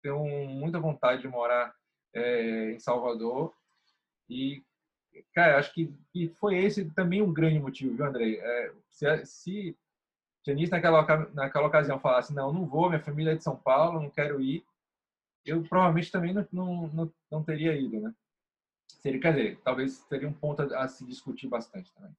Tenho 0.04 0.24
muita 0.48 0.80
vontade 0.80 1.24
de 1.24 1.28
morar 1.28 1.74
é, 2.14 2.72
em 2.72 2.80
Salvador 2.80 3.54
e 4.30 4.64
cara, 5.34 5.58
acho 5.58 5.74
que, 5.74 5.92
foi 6.40 6.58
esse 6.58 6.90
também 6.92 7.22
um 7.22 7.34
grande 7.34 7.60
motivo, 7.60 7.96
viu, 7.96 8.06
Andrei? 8.06 8.40
É, 8.40 8.72
se, 8.90 9.26
se 9.26 9.78
Janice 10.46 10.72
naquela, 10.72 11.06
naquela 11.34 11.68
ocasião 11.68 12.00
falasse, 12.00 12.34
não, 12.34 12.54
não 12.54 12.66
vou, 12.66 12.90
minha 12.90 13.02
família 13.02 13.32
é 13.32 13.36
de 13.36 13.44
São 13.44 13.56
Paulo, 13.56 14.02
não 14.02 14.10
quero 14.10 14.42
ir, 14.42 14.64
eu 15.46 15.64
provavelmente 15.64 16.12
também 16.12 16.34
não, 16.34 16.46
não, 16.52 16.88
não, 16.88 17.12
não 17.32 17.44
teria 17.44 17.76
ido, 17.76 18.00
né? 18.00 18.14
Seria, 18.88 19.20
quer 19.20 19.34
dizer, 19.34 19.60
talvez 19.64 19.94
seria 20.10 20.28
um 20.28 20.34
ponto 20.34 20.62
a, 20.62 20.84
a 20.84 20.88
se 20.88 21.06
discutir 21.06 21.48
bastante 21.48 21.94
também. 21.94 22.12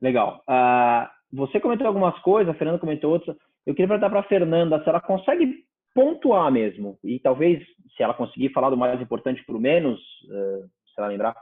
Legal. 0.00 0.44
Uh, 0.48 1.08
você 1.32 1.60
comentou 1.60 1.86
algumas 1.86 2.18
coisas, 2.20 2.54
a 2.54 2.58
Fernanda 2.58 2.78
comentou 2.78 3.12
outras. 3.12 3.36
Eu 3.64 3.74
queria 3.74 3.88
perguntar 3.88 4.10
para 4.10 4.20
a 4.20 4.28
Fernanda 4.28 4.82
se 4.82 4.88
ela 4.88 5.00
consegue 5.00 5.66
pontuar 5.94 6.50
mesmo, 6.50 6.98
e 7.02 7.18
talvez, 7.18 7.62
se 7.96 8.02
ela 8.02 8.14
conseguir 8.14 8.50
falar 8.50 8.70
do 8.70 8.76
mais 8.76 9.00
importante 9.00 9.44
para 9.44 9.56
o 9.56 9.60
menos, 9.60 10.00
se 10.20 10.98
ela 10.98 11.08
lembrar, 11.08 11.36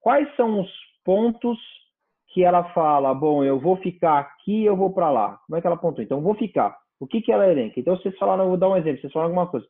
quais 0.00 0.28
são 0.36 0.60
os 0.60 0.70
pontos 1.04 1.58
que 2.32 2.44
ela 2.44 2.64
fala, 2.72 3.12
bom, 3.12 3.42
eu 3.44 3.58
vou 3.58 3.76
ficar 3.76 4.18
aqui, 4.20 4.64
eu 4.64 4.76
vou 4.76 4.92
para 4.92 5.10
lá. 5.10 5.38
Como 5.46 5.56
é 5.56 5.60
que 5.60 5.66
ela 5.66 5.76
pontua? 5.76 6.04
Então, 6.04 6.20
vou 6.20 6.34
ficar. 6.34 6.76
O 7.00 7.06
que, 7.06 7.20
que 7.20 7.32
ela 7.32 7.50
elenca? 7.50 7.80
Então, 7.80 7.96
vocês 7.96 8.16
falaram, 8.18 8.48
vou 8.48 8.56
dar 8.56 8.68
um 8.68 8.76
exemplo, 8.76 9.00
vocês 9.00 9.12
falaram 9.12 9.30
alguma 9.30 9.50
coisa. 9.50 9.66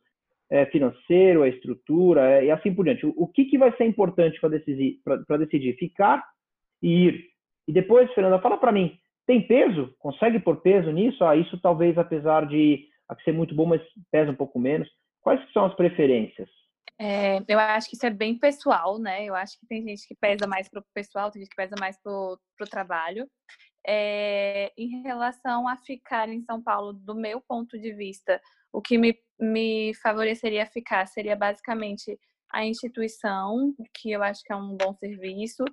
É 0.49 0.65
financeiro, 0.65 1.43
é 1.43 1.49
estrutura, 1.49 2.29
é, 2.29 2.45
e 2.45 2.51
assim 2.51 2.73
por 2.73 2.85
diante. 2.85 3.05
O, 3.05 3.13
o 3.17 3.27
que, 3.27 3.45
que 3.45 3.57
vai 3.57 3.75
ser 3.77 3.85
importante 3.85 4.39
para 4.39 4.49
decidir, 4.49 4.99
decidir 5.39 5.77
ficar 5.77 6.23
e 6.83 7.07
ir? 7.07 7.25
E 7.67 7.71
depois, 7.71 8.13
Fernanda, 8.13 8.39
fala 8.39 8.57
para 8.57 8.71
mim, 8.71 8.95
tem 9.25 9.41
peso? 9.47 9.95
Consegue 9.97 10.39
pôr 10.39 10.57
peso 10.57 10.91
nisso? 10.91 11.23
Ah, 11.23 11.35
isso 11.35 11.59
talvez, 11.61 11.97
apesar 11.97 12.45
de 12.45 12.85
ser 13.23 13.31
muito 13.31 13.55
bom, 13.55 13.65
mas 13.65 13.81
pesa 14.11 14.31
um 14.31 14.35
pouco 14.35 14.59
menos. 14.59 14.89
Quais 15.21 15.39
são 15.51 15.65
as 15.65 15.75
preferências? 15.75 16.49
É, 16.99 17.39
eu 17.47 17.59
acho 17.59 17.89
que 17.89 17.95
isso 17.95 18.05
é 18.05 18.11
bem 18.11 18.37
pessoal, 18.37 18.99
né? 18.99 19.25
Eu 19.25 19.35
acho 19.35 19.59
que 19.59 19.65
tem 19.65 19.81
gente 19.81 20.07
que 20.07 20.15
pesa 20.15 20.45
mais 20.45 20.69
para 20.69 20.81
o 20.81 20.85
pessoal, 20.93 21.31
tem 21.31 21.41
gente 21.41 21.49
que 21.49 21.55
pesa 21.55 21.75
mais 21.79 21.99
para 22.01 22.11
o 22.11 22.69
trabalho. 22.69 23.27
É, 23.87 24.71
em 24.77 25.01
relação 25.01 25.67
a 25.67 25.75
ficar 25.77 26.29
em 26.29 26.43
São 26.43 26.61
Paulo, 26.61 26.93
do 26.93 27.15
meu 27.15 27.41
ponto 27.41 27.79
de 27.79 27.91
vista, 27.93 28.39
o 28.71 28.81
que 28.81 28.97
me, 28.97 29.17
me 29.39 29.93
favoreceria 29.95 30.65
ficar 30.67 31.07
seria 31.07 31.35
basicamente 31.35 32.19
a 32.51 32.65
instituição, 32.65 33.73
que 33.95 34.11
eu 34.11 34.21
acho 34.21 34.43
que 34.43 34.53
é 34.53 34.55
um 34.55 34.75
bom 34.75 34.93
serviço, 34.93 35.63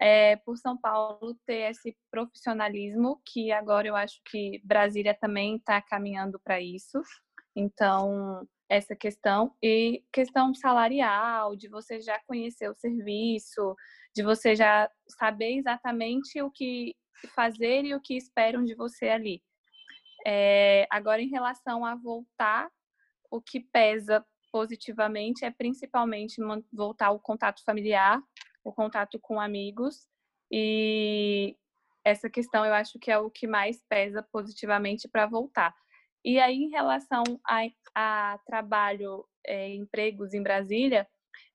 é, 0.00 0.36
por 0.36 0.56
São 0.58 0.76
Paulo 0.76 1.36
ter 1.46 1.70
esse 1.70 1.96
profissionalismo, 2.10 3.20
que 3.24 3.52
agora 3.52 3.86
eu 3.86 3.96
acho 3.96 4.20
que 4.24 4.60
Brasília 4.64 5.14
também 5.14 5.56
está 5.56 5.80
caminhando 5.80 6.40
para 6.42 6.60
isso. 6.60 7.00
Então, 7.56 8.46
essa 8.68 8.96
questão 8.96 9.54
e 9.62 10.02
questão 10.12 10.54
salarial, 10.54 11.54
de 11.56 11.68
você 11.68 12.00
já 12.00 12.20
conhecer 12.26 12.68
o 12.68 12.74
serviço, 12.74 13.76
de 14.14 14.22
você 14.22 14.56
já 14.56 14.90
saber 15.08 15.56
exatamente 15.56 16.42
o 16.42 16.50
que 16.50 16.96
fazer 17.34 17.84
e 17.84 17.94
o 17.94 18.00
que 18.00 18.16
esperam 18.16 18.64
de 18.64 18.74
você 18.74 19.08
ali. 19.08 19.42
É, 20.26 20.86
agora, 20.90 21.22
em 21.22 21.28
relação 21.28 21.84
a 21.84 21.94
voltar, 21.94 22.68
o 23.30 23.40
que 23.40 23.60
pesa 23.60 24.24
positivamente 24.50 25.44
é 25.44 25.50
principalmente 25.50 26.40
voltar 26.72 27.10
o 27.10 27.18
contato 27.18 27.62
familiar, 27.64 28.20
o 28.64 28.72
contato 28.72 29.18
com 29.20 29.40
amigos 29.40 30.08
e 30.50 31.56
essa 32.04 32.28
questão 32.28 32.64
eu 32.64 32.74
acho 32.74 32.98
que 32.98 33.10
é 33.10 33.18
o 33.18 33.30
que 33.30 33.46
mais 33.46 33.82
pesa 33.88 34.22
positivamente 34.32 35.08
para 35.08 35.26
voltar. 35.26 35.74
E 36.24 36.38
aí, 36.38 36.56
em 36.56 36.70
relação 36.70 37.22
a, 37.46 37.62
a 37.94 38.38
trabalho, 38.46 39.26
é, 39.46 39.74
empregos 39.74 40.32
em 40.32 40.42
Brasília, 40.42 41.06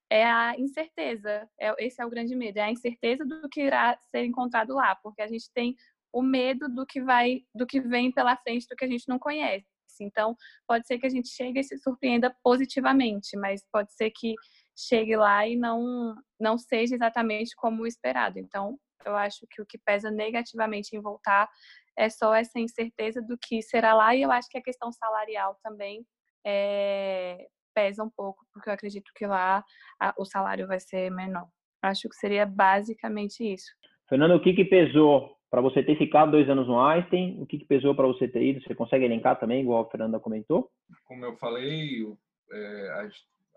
é 0.08 0.24
a 0.24 0.54
incerteza. 0.58 1.48
É, 1.58 1.74
esse 1.84 2.00
é 2.00 2.06
o 2.06 2.10
grande 2.10 2.34
medo, 2.36 2.58
é 2.58 2.62
a 2.62 2.70
incerteza 2.70 3.24
do 3.24 3.48
que 3.48 3.62
irá 3.62 3.98
ser 4.10 4.24
encontrado 4.24 4.74
lá, 4.74 4.94
porque 4.96 5.22
a 5.22 5.28
gente 5.28 5.50
tem 5.52 5.76
o 6.12 6.22
medo 6.22 6.68
do 6.68 6.84
que 6.84 7.00
vai, 7.00 7.42
do 7.54 7.66
que 7.66 7.80
vem 7.80 8.12
pela 8.12 8.36
frente, 8.36 8.66
do 8.68 8.76
que 8.76 8.84
a 8.84 8.88
gente 8.88 9.08
não 9.08 9.18
conhece. 9.18 9.66
Então, 10.00 10.36
pode 10.66 10.86
ser 10.86 10.98
que 10.98 11.06
a 11.06 11.10
gente 11.10 11.28
chegue 11.28 11.60
e 11.60 11.64
se 11.64 11.76
surpreenda 11.78 12.34
positivamente, 12.42 13.36
mas 13.36 13.62
pode 13.72 13.92
ser 13.94 14.10
que 14.10 14.34
chegue 14.76 15.16
lá 15.16 15.46
e 15.46 15.56
não 15.56 16.14
não 16.38 16.56
seja 16.56 16.94
exatamente 16.94 17.54
como 17.56 17.86
esperado. 17.86 18.38
Então, 18.38 18.78
eu 19.04 19.16
acho 19.16 19.46
que 19.50 19.60
o 19.60 19.66
que 19.66 19.78
pesa 19.78 20.10
negativamente 20.10 20.96
em 20.96 21.00
voltar 21.00 21.48
é 21.96 22.08
só 22.08 22.34
essa 22.34 22.58
incerteza 22.58 23.20
do 23.20 23.36
que 23.36 23.62
será 23.62 23.92
lá 23.92 24.14
e 24.14 24.22
eu 24.22 24.30
acho 24.30 24.48
que 24.48 24.58
a 24.58 24.62
questão 24.62 24.90
salarial 24.90 25.58
também 25.62 26.04
é, 26.46 27.46
pesa 27.74 28.02
um 28.02 28.10
pouco, 28.10 28.44
porque 28.52 28.68
eu 28.68 28.74
acredito 28.74 29.10
que 29.14 29.26
lá 29.26 29.62
a, 30.00 30.14
o 30.18 30.24
salário 30.24 30.66
vai 30.66 30.80
ser 30.80 31.10
menor. 31.10 31.48
Acho 31.82 32.08
que 32.08 32.16
seria 32.16 32.46
basicamente 32.46 33.40
isso. 33.40 33.70
Fernando, 34.08 34.34
o 34.34 34.40
que, 34.40 34.52
que 34.52 34.64
pesou 34.64 35.36
para 35.50 35.60
você 35.60 35.82
ter 35.82 35.96
ficado 35.96 36.32
dois 36.32 36.48
anos 36.48 36.66
no 36.66 36.80
Einstein? 36.80 37.40
O 37.40 37.46
que, 37.46 37.58
que 37.58 37.64
pesou 37.64 37.94
para 37.94 38.06
você 38.06 38.28
ter 38.28 38.42
ido? 38.42 38.62
Você 38.62 38.74
consegue 38.74 39.04
elencar 39.04 39.38
também, 39.38 39.62
igual 39.62 39.82
a 39.82 39.90
Fernanda 39.90 40.20
comentou? 40.20 40.70
Como 41.04 41.24
eu 41.24 41.36
falei, 41.36 42.06
é, 42.52 43.08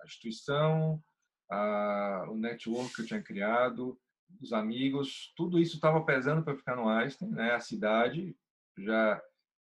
a 0.04 0.06
instituição, 0.06 1.02
a, 1.50 2.28
o 2.30 2.36
network 2.36 2.94
que 2.94 3.02
eu 3.02 3.06
tinha 3.06 3.22
criado, 3.22 3.98
os 4.42 4.52
amigos, 4.52 5.34
tudo 5.36 5.60
isso 5.60 5.76
estava 5.76 6.04
pesando 6.04 6.44
para 6.44 6.56
ficar 6.56 6.76
no 6.76 6.90
Einstein, 6.90 7.30
né? 7.30 7.54
A 7.54 7.60
cidade 7.60 8.36
já 8.78 9.22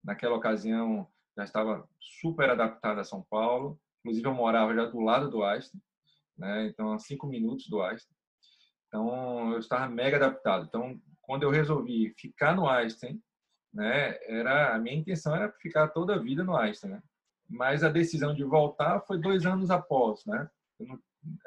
naquela 0.04 0.36
ocasião 0.36 1.08
já 1.38 1.44
estava 1.44 1.88
super 2.00 2.50
adaptada 2.50 3.02
a 3.02 3.06
São 3.06 3.22
Paulo. 3.30 3.80
Inclusive 4.00 4.28
eu 4.28 4.34
morava 4.34 4.74
já 4.74 4.86
do 4.86 5.00
lado 5.00 5.30
do 5.30 5.44
Einstein, 5.44 5.82
né? 6.38 6.68
Então 6.68 6.94
a 6.94 7.00
cinco 7.00 7.28
minutos 7.28 7.68
do 7.68 7.82
Einstein. 7.82 8.16
Então 8.88 9.54
eu 9.54 9.60
estava 9.60 9.88
mega 9.88 10.18
adaptado. 10.18 10.66
Então 10.66 11.00
quando 11.22 11.44
eu 11.44 11.50
resolvi 11.50 12.14
ficar 12.18 12.56
no 12.56 12.68
Einstein, 12.68 13.22
né? 13.74 14.18
Era 14.24 14.76
a 14.76 14.80
minha 14.80 14.96
intenção 14.96 15.36
era 15.36 15.52
ficar 15.54 15.90
toda 15.90 16.16
a 16.16 16.20
vida 16.20 16.44
no 16.44 16.56
Einstein, 16.56 16.92
né? 16.92 17.04
Mas 17.48 17.84
a 17.84 17.90
decisão 17.90 18.34
de 18.34 18.44
voltar 18.44 19.02
foi 19.02 19.20
dois 19.20 19.46
anos 19.46 19.70
após, 19.70 20.26
né? 20.26 20.50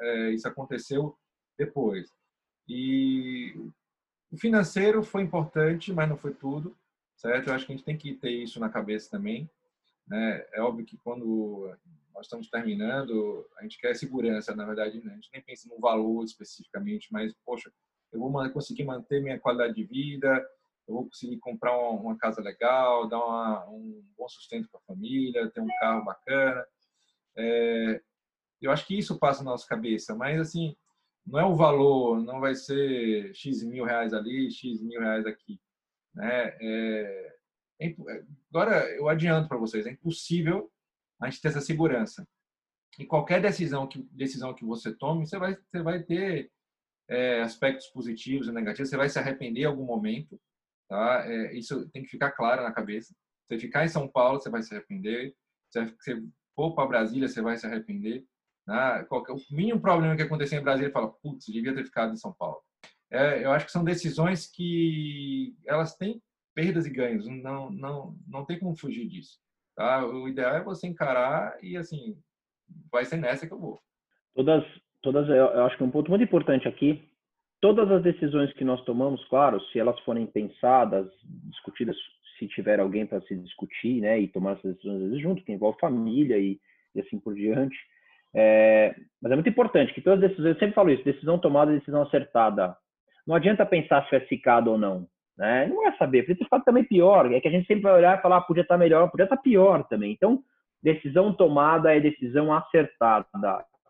É, 0.01 0.31
isso 0.31 0.47
aconteceu 0.47 1.17
depois. 1.57 2.13
E 2.67 3.53
o 4.31 4.37
financeiro 4.37 5.03
foi 5.03 5.23
importante, 5.23 5.91
mas 5.91 6.07
não 6.07 6.17
foi 6.17 6.33
tudo, 6.33 6.77
certo? 7.15 7.47
Eu 7.47 7.53
acho 7.53 7.65
que 7.65 7.73
a 7.73 7.75
gente 7.75 7.85
tem 7.85 7.97
que 7.97 8.13
ter 8.13 8.31
isso 8.31 8.59
na 8.59 8.69
cabeça 8.69 9.09
também. 9.09 9.49
Né? 10.07 10.45
É 10.53 10.61
óbvio 10.61 10.85
que 10.85 10.97
quando 10.97 11.75
nós 12.13 12.25
estamos 12.25 12.49
terminando, 12.49 13.47
a 13.57 13.63
gente 13.63 13.79
quer 13.79 13.95
segurança, 13.95 14.55
na 14.55 14.65
verdade, 14.65 15.03
né? 15.03 15.11
a 15.11 15.15
gente 15.15 15.29
nem 15.33 15.41
pensa 15.41 15.67
no 15.69 15.79
valor 15.79 16.23
especificamente, 16.23 17.07
mas, 17.11 17.33
poxa, 17.45 17.71
eu 18.11 18.19
vou 18.19 18.31
conseguir 18.51 18.83
manter 18.83 19.21
minha 19.21 19.39
qualidade 19.39 19.75
de 19.75 19.83
vida, 19.83 20.45
eu 20.89 20.95
vou 20.95 21.05
conseguir 21.05 21.37
comprar 21.37 21.77
uma, 21.77 22.17
casa 22.17 22.41
legal, 22.41 23.07
dar 23.07 23.19
uma, 23.19 23.69
um 23.69 24.03
bom 24.17 24.27
sustento 24.27 24.67
para 24.69 24.79
a 24.79 24.83
família, 24.83 25.49
ter 25.51 25.61
um 25.61 25.67
carro 25.79 26.03
bacana. 26.03 26.65
É, 27.37 28.01
eu 28.59 28.71
acho 28.71 28.87
que 28.87 28.97
isso 28.97 29.19
passa 29.19 29.43
na 29.43 29.51
nossa 29.51 29.67
cabeça, 29.67 30.15
mas 30.15 30.39
assim, 30.39 30.75
não 31.25 31.39
é 31.39 31.45
o 31.45 31.55
valor, 31.55 32.19
não 32.23 32.39
vai 32.39 32.55
ser 32.55 33.33
X 33.35 33.63
mil 33.63 33.85
reais 33.85 34.13
ali, 34.13 34.49
X 34.49 34.81
mil 34.81 34.99
reais 34.99 35.27
aqui. 35.27 35.61
Né? 36.13 36.57
É, 36.59 37.37
é, 37.81 37.95
agora, 38.49 38.89
eu 38.95 39.07
adianto 39.07 39.47
para 39.47 39.57
vocês, 39.57 39.85
é 39.85 39.91
impossível 39.91 40.71
a 41.21 41.29
gente 41.29 41.39
ter 41.39 41.49
essa 41.49 41.61
segurança. 41.61 42.27
E 42.97 43.05
qualquer 43.05 43.39
decisão 43.39 43.87
que, 43.87 44.01
decisão 44.11 44.55
que 44.55 44.65
você 44.65 44.91
tome, 44.91 45.27
você 45.27 45.37
vai, 45.37 45.55
você 45.55 45.83
vai 45.83 46.01
ter 46.01 46.51
é, 47.07 47.41
aspectos 47.41 47.87
positivos 47.89 48.47
e 48.47 48.51
negativos, 48.51 48.89
você 48.89 48.97
vai 48.97 49.07
se 49.07 49.19
arrepender 49.19 49.61
em 49.61 49.65
algum 49.65 49.85
momento. 49.85 50.41
Tá? 50.89 51.23
É, 51.25 51.53
isso 51.53 51.87
tem 51.91 52.01
que 52.03 52.09
ficar 52.09 52.31
claro 52.31 52.63
na 52.63 52.73
cabeça. 52.73 53.13
Você 53.47 53.59
ficar 53.59 53.85
em 53.85 53.89
São 53.89 54.07
Paulo, 54.07 54.39
você 54.39 54.49
vai 54.49 54.63
se 54.63 54.73
arrepender. 54.73 55.35
Se 55.71 55.85
você 55.85 56.21
for 56.55 56.73
para 56.73 56.87
Brasília, 56.87 57.27
você 57.27 57.41
vai 57.41 57.55
se 57.57 57.65
arrepender. 57.65 58.25
Né? 58.67 59.05
Qualquer, 59.07 59.33
o 59.33 59.39
mínimo 59.51 59.79
problema 59.79 60.15
que 60.15 60.23
acontecer 60.23 60.57
em 60.57 60.63
Brasília, 60.63 60.91
fala, 60.91 61.13
putz, 61.21 61.45
devia 61.45 61.73
ter 61.73 61.85
ficado 61.85 62.11
em 62.11 62.17
São 62.17 62.33
Paulo. 62.33 62.59
É, 63.11 63.43
eu 63.43 63.51
acho 63.51 63.65
que 63.65 63.71
são 63.71 63.83
decisões 63.83 64.47
que 64.47 65.55
elas 65.65 65.95
têm 65.95 66.21
perdas 66.55 66.85
e 66.85 66.89
ganhos, 66.89 67.25
não, 67.27 67.69
não, 67.71 68.15
não 68.27 68.45
tem 68.45 68.59
como 68.59 68.75
fugir 68.75 69.07
disso. 69.07 69.39
Tá? 69.75 70.05
O 70.05 70.27
ideal 70.27 70.55
é 70.55 70.63
você 70.63 70.87
encarar 70.87 71.57
e, 71.63 71.77
assim, 71.77 72.17
vai 72.91 73.05
ser 73.05 73.17
nessa 73.17 73.47
que 73.47 73.53
eu 73.53 73.59
vou. 73.59 73.79
Todas, 74.35 74.63
todas 75.01 75.27
eu 75.29 75.65
acho 75.65 75.77
que 75.77 75.83
um 75.83 75.91
ponto 75.91 76.09
muito 76.09 76.23
importante 76.23 76.67
aqui, 76.67 77.08
todas 77.61 77.91
as 77.91 78.01
decisões 78.01 78.51
que 78.53 78.63
nós 78.63 78.83
tomamos, 78.83 79.23
claro, 79.25 79.59
se 79.65 79.79
elas 79.79 79.99
forem 80.01 80.25
pensadas, 80.25 81.07
discutidas, 81.49 81.95
se 82.37 82.47
tiver 82.47 82.79
alguém 82.79 83.05
para 83.05 83.21
se 83.21 83.35
discutir, 83.35 84.01
né, 84.01 84.19
e 84.19 84.27
tomar 84.27 84.53
essas 84.53 84.75
decisões 84.75 85.21
junto, 85.21 85.43
que 85.43 85.51
envolve 85.51 85.79
família 85.79 86.37
e, 86.37 86.59
e 86.95 87.01
assim 87.01 87.19
por 87.19 87.35
diante. 87.35 87.75
É, 88.33 88.95
mas 89.21 89.31
é 89.31 89.35
muito 89.35 89.49
importante 89.49 89.93
que 89.93 90.01
todas 90.01 90.23
as 90.23 90.29
decisões, 90.29 90.53
eu 90.53 90.59
sempre 90.59 90.75
falo 90.75 90.89
isso, 90.91 91.03
decisão 91.03 91.37
tomada, 91.37 91.71
decisão 91.71 92.03
acertada. 92.03 92.75
Não 93.27 93.35
adianta 93.35 93.65
pensar 93.65 94.07
se 94.07 94.15
é 94.15 94.19
ficado 94.21 94.71
ou 94.71 94.77
não, 94.77 95.07
né? 95.37 95.67
Não 95.67 95.87
é 95.87 95.95
saber, 95.97 96.23
podia 96.23 96.37
ter 96.37 96.43
ficado 96.45 96.63
também 96.63 96.83
pior, 96.83 97.31
é 97.31 97.41
que 97.41 97.47
a 97.47 97.51
gente 97.51 97.67
sempre 97.67 97.83
vai 97.83 97.93
olhar 97.93 98.17
e 98.17 98.21
falar, 98.21 98.37
ah, 98.37 98.41
podia 98.41 98.63
estar 98.63 98.77
melhor, 98.77 99.09
podia 99.09 99.25
estar 99.25 99.37
pior 99.37 99.83
também. 99.87 100.11
Então, 100.11 100.41
decisão 100.81 101.33
tomada 101.33 101.95
é 101.95 101.99
decisão 101.99 102.53
acertada. 102.53 103.25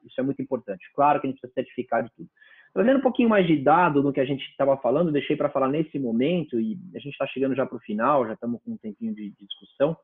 Isso 0.06 0.20
é 0.20 0.24
muito 0.24 0.42
importante. 0.42 0.84
Claro 0.96 1.20
que 1.20 1.28
a 1.28 1.30
gente 1.30 1.40
precisa 1.40 1.62
certificar 1.62 2.04
de 2.04 2.10
tudo. 2.16 2.30
Trazendo 2.74 3.00
um 3.00 3.02
pouquinho 3.02 3.30
mais 3.30 3.48
de 3.48 3.58
dado 3.58 4.02
do 4.02 4.14
que 4.14 4.20
a 4.20 4.26
gente 4.26 4.44
estava 4.46 4.78
falando, 4.78 5.12
deixei 5.12 5.36
para 5.36 5.50
falar 5.50 5.68
nesse 5.68 5.98
momento, 5.98 6.60
e 6.60 6.78
a 6.96 7.00
gente 7.00 7.14
está 7.14 7.26
chegando 7.28 7.56
já 7.56 7.66
para 7.66 7.78
o 7.78 7.82
final, 7.82 8.28
já 8.28 8.34
estamos 8.34 8.62
com 8.64 8.72
um 8.72 8.78
tempinho 8.78 9.14
de, 9.14 9.32
de, 9.32 9.46
discussão. 9.46 9.98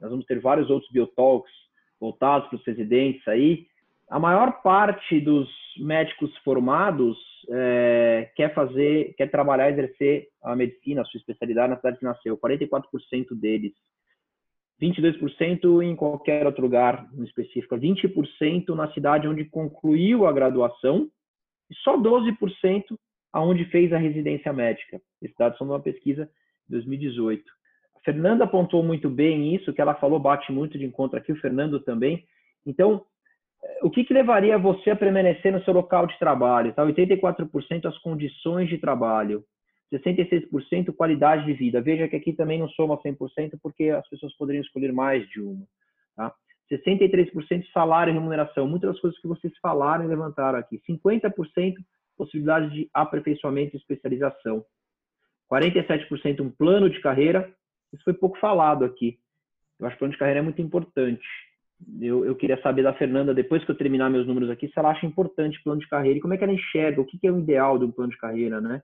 Nós 0.00 0.10
vamos 0.10 0.26
ter 0.26 0.40
vários 0.40 0.68
outros 0.68 0.90
biotalks 0.90 1.52
voltados 2.00 2.48
para 2.48 2.56
os 2.56 2.66
residentes 2.66 3.26
aí. 3.28 3.66
A 4.10 4.18
maior 4.18 4.62
parte 4.62 5.20
dos 5.20 5.48
médicos 5.78 6.36
formados 6.38 7.16
é, 7.50 8.30
quer 8.34 8.52
fazer, 8.52 9.14
quer 9.16 9.30
trabalhar, 9.30 9.70
exercer 9.70 10.28
a 10.42 10.56
medicina, 10.56 11.02
a 11.02 11.04
sua 11.04 11.18
especialidade 11.18 11.70
na 11.70 11.76
cidade 11.76 11.98
que 11.98 12.04
nasceu. 12.04 12.38
44% 12.38 12.80
deles 13.32 13.72
22% 14.80 15.82
em 15.82 15.96
qualquer 15.96 16.46
outro 16.46 16.62
lugar 16.62 17.08
no 17.12 17.24
específico, 17.24 17.76
20% 17.76 18.68
na 18.74 18.92
cidade 18.92 19.26
onde 19.26 19.44
concluiu 19.44 20.26
a 20.26 20.32
graduação 20.32 21.08
e 21.70 21.74
só 21.76 21.96
12% 21.96 22.98
aonde 23.32 23.64
fez 23.66 23.92
a 23.92 23.98
residência 23.98 24.52
médica. 24.52 25.00
Esses 25.22 25.36
dados 25.36 25.58
são 25.58 25.66
de 25.66 25.72
uma 25.72 25.80
pesquisa 25.80 26.24
de 26.24 26.72
2018. 26.72 27.44
A 27.96 28.00
Fernanda 28.00 28.44
apontou 28.44 28.82
muito 28.82 29.10
bem 29.10 29.54
isso, 29.54 29.72
que 29.72 29.80
ela 29.80 29.94
falou 29.94 30.18
bate 30.18 30.50
muito 30.52 30.78
de 30.78 30.84
encontro 30.84 31.18
aqui, 31.18 31.32
o 31.32 31.40
Fernando 31.40 31.80
também. 31.80 32.24
Então, 32.66 33.04
eh, 33.62 33.80
o 33.82 33.90
que, 33.90 34.04
que 34.04 34.14
levaria 34.14 34.56
você 34.56 34.90
a 34.90 34.96
permanecer 34.96 35.52
no 35.52 35.62
seu 35.64 35.74
local 35.74 36.06
de 36.06 36.18
trabalho? 36.18 36.72
Tá? 36.72 36.84
84% 36.84 37.86
as 37.86 37.98
condições 37.98 38.68
de 38.68 38.78
trabalho, 38.78 39.44
66% 39.92 40.94
qualidade 40.94 41.44
de 41.44 41.52
vida. 41.52 41.80
Veja 41.80 42.08
que 42.08 42.16
aqui 42.16 42.32
também 42.32 42.58
não 42.58 42.68
soma 42.70 43.00
100% 43.02 43.58
porque 43.62 43.90
as 43.90 44.08
pessoas 44.08 44.34
poderiam 44.36 44.62
escolher 44.62 44.92
mais 44.92 45.28
de 45.28 45.40
uma. 45.40 45.66
Tá? 46.16 46.32
63% 46.70 47.64
salário 47.72 48.10
e 48.10 48.14
remuneração. 48.14 48.68
Muitas 48.68 48.92
das 48.92 49.00
coisas 49.00 49.20
que 49.20 49.28
vocês 49.28 49.52
falaram 49.60 50.04
e 50.04 50.08
levantaram 50.08 50.58
aqui. 50.58 50.80
50% 50.88 51.74
possibilidade 52.16 52.70
de 52.70 52.90
aperfeiçoamento 52.92 53.76
e 53.76 53.78
especialização. 53.78 54.64
47% 55.50 56.40
um 56.40 56.50
plano 56.50 56.90
de 56.90 57.00
carreira. 57.00 57.50
Isso 57.92 58.02
foi 58.04 58.12
pouco 58.12 58.38
falado 58.38 58.84
aqui. 58.84 59.18
Eu 59.78 59.86
acho 59.86 59.94
que 59.94 59.98
o 59.98 60.00
plano 60.00 60.12
de 60.12 60.18
carreira 60.18 60.40
é 60.40 60.42
muito 60.42 60.60
importante. 60.60 61.26
Eu, 62.00 62.24
eu, 62.24 62.34
queria 62.34 62.60
saber 62.60 62.82
da 62.82 62.92
Fernanda, 62.92 63.32
depois 63.32 63.64
que 63.64 63.70
eu 63.70 63.76
terminar 63.76 64.10
meus 64.10 64.26
números 64.26 64.50
aqui, 64.50 64.66
se 64.66 64.76
ela 64.76 64.90
acha 64.90 65.06
importante 65.06 65.62
plano 65.62 65.80
de 65.80 65.88
carreira 65.88 66.18
e 66.18 66.20
como 66.20 66.34
é 66.34 66.36
que 66.36 66.42
ela 66.42 66.52
enxerga, 66.52 67.00
o 67.00 67.04
que, 67.04 67.24
é 67.24 67.30
o 67.30 67.38
ideal 67.38 67.78
de 67.78 67.84
um 67.84 67.92
plano 67.92 68.10
de 68.10 68.18
carreira, 68.18 68.60
né? 68.60 68.82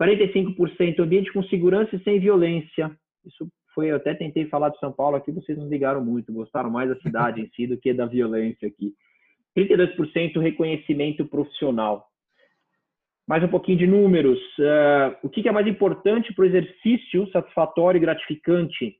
45% 0.00 1.00
ambiente 1.00 1.32
com 1.32 1.42
segurança 1.44 1.96
e 1.96 2.02
sem 2.04 2.20
violência. 2.20 2.94
Isso 3.24 3.48
foi, 3.78 3.92
eu 3.92 3.96
até 3.96 4.12
tentei 4.12 4.44
falar 4.46 4.70
de 4.70 4.78
São 4.80 4.90
Paulo 4.90 5.14
aqui, 5.14 5.30
vocês 5.30 5.56
não 5.56 5.68
ligaram 5.68 6.04
muito, 6.04 6.32
gostaram 6.32 6.68
mais 6.68 6.88
da 6.88 6.96
cidade 6.96 7.40
em 7.40 7.48
si 7.50 7.64
do 7.64 7.78
que 7.78 7.94
da 7.94 8.06
violência 8.06 8.66
aqui. 8.66 8.92
32% 9.56 10.40
reconhecimento 10.40 11.24
profissional. 11.24 12.04
Mais 13.24 13.40
um 13.44 13.46
pouquinho 13.46 13.78
de 13.78 13.86
números. 13.86 14.40
Uh, 14.58 15.14
o 15.22 15.28
que 15.28 15.48
é 15.48 15.52
mais 15.52 15.68
importante 15.68 16.34
para 16.34 16.42
o 16.42 16.46
exercício 16.46 17.30
satisfatório 17.30 17.98
e 17.98 18.00
gratificante? 18.00 18.96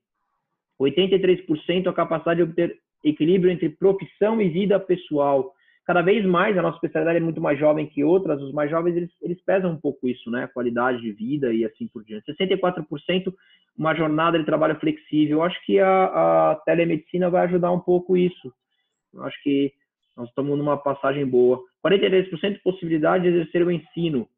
83% 0.81 1.89
a 1.89 1.93
capacidade 1.93 2.37
de 2.37 2.45
obter 2.45 2.79
equilíbrio 3.03 3.51
entre 3.51 3.71
profissão 3.71 4.41
e 4.41 4.49
vida 4.49 4.79
pessoal 4.79 5.53
cada 5.89 6.03
vez 6.03 6.23
mais 6.27 6.57
a 6.59 6.61
nossa 6.61 6.77
especialidade 6.77 7.17
é 7.17 7.21
muito 7.23 7.41
mais 7.41 7.59
jovem 7.59 7.87
que 7.87 8.05
outras, 8.05 8.43
os 8.43 8.53
mais 8.53 8.71
jovens 8.71 8.95
eles, 8.95 9.11
eles 9.23 9.43
pesam 9.43 9.71
um 9.71 9.81
pouco 9.81 10.07
isso, 10.07 10.31
né? 10.31 10.45
A 10.45 10.49
qualidade 10.49 11.01
de 11.01 11.13
vida 11.13 11.51
e 11.51 11.65
assim 11.65 11.89
por 11.89 12.05
diante. 12.05 12.31
64% 12.31 13.33
uma 13.75 13.95
jornada 13.95 14.39
de 14.39 14.45
trabalho 14.45 14.79
flexível. 14.79 15.39
Eu 15.39 15.43
acho 15.45 15.59
que 15.65 15.81
a, 15.81 16.51
a 16.51 16.57
telemedicina 16.67 17.31
vai 17.31 17.47
ajudar 17.47 17.73
um 17.73 17.81
pouco 17.81 18.19
isso. 18.19 18.53
Eu 19.15 19.23
acho 19.25 19.43
que 19.43 19.73
nós 20.15 20.29
estamos 20.29 20.59
numa 20.59 20.77
passagem 20.77 21.25
boa. 21.25 21.59
43% 21.83 22.61
possibilidade 22.63 23.23
de 23.23 23.31
exercer 23.31 23.67
o 23.67 23.71
ensino. 23.71 24.29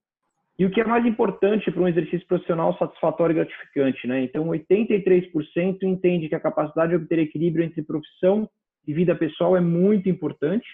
E 0.56 0.64
o 0.64 0.70
que 0.70 0.80
é 0.80 0.84
mais 0.84 1.04
importante 1.04 1.68
para 1.68 1.82
um 1.82 1.88
exercício 1.88 2.28
profissional 2.28 2.78
satisfatório 2.78 3.32
e 3.32 3.36
gratificante, 3.36 4.06
né? 4.06 4.22
Então, 4.22 4.46
83% 4.46 5.82
entende 5.82 6.28
que 6.28 6.34
a 6.36 6.40
capacidade 6.40 6.90
de 6.90 6.96
obter 6.96 7.18
equilíbrio 7.18 7.64
entre 7.64 7.82
profissão 7.82 8.48
e 8.86 8.94
vida 8.94 9.16
pessoal 9.16 9.56
é 9.56 9.60
muito 9.60 10.08
importante 10.08 10.68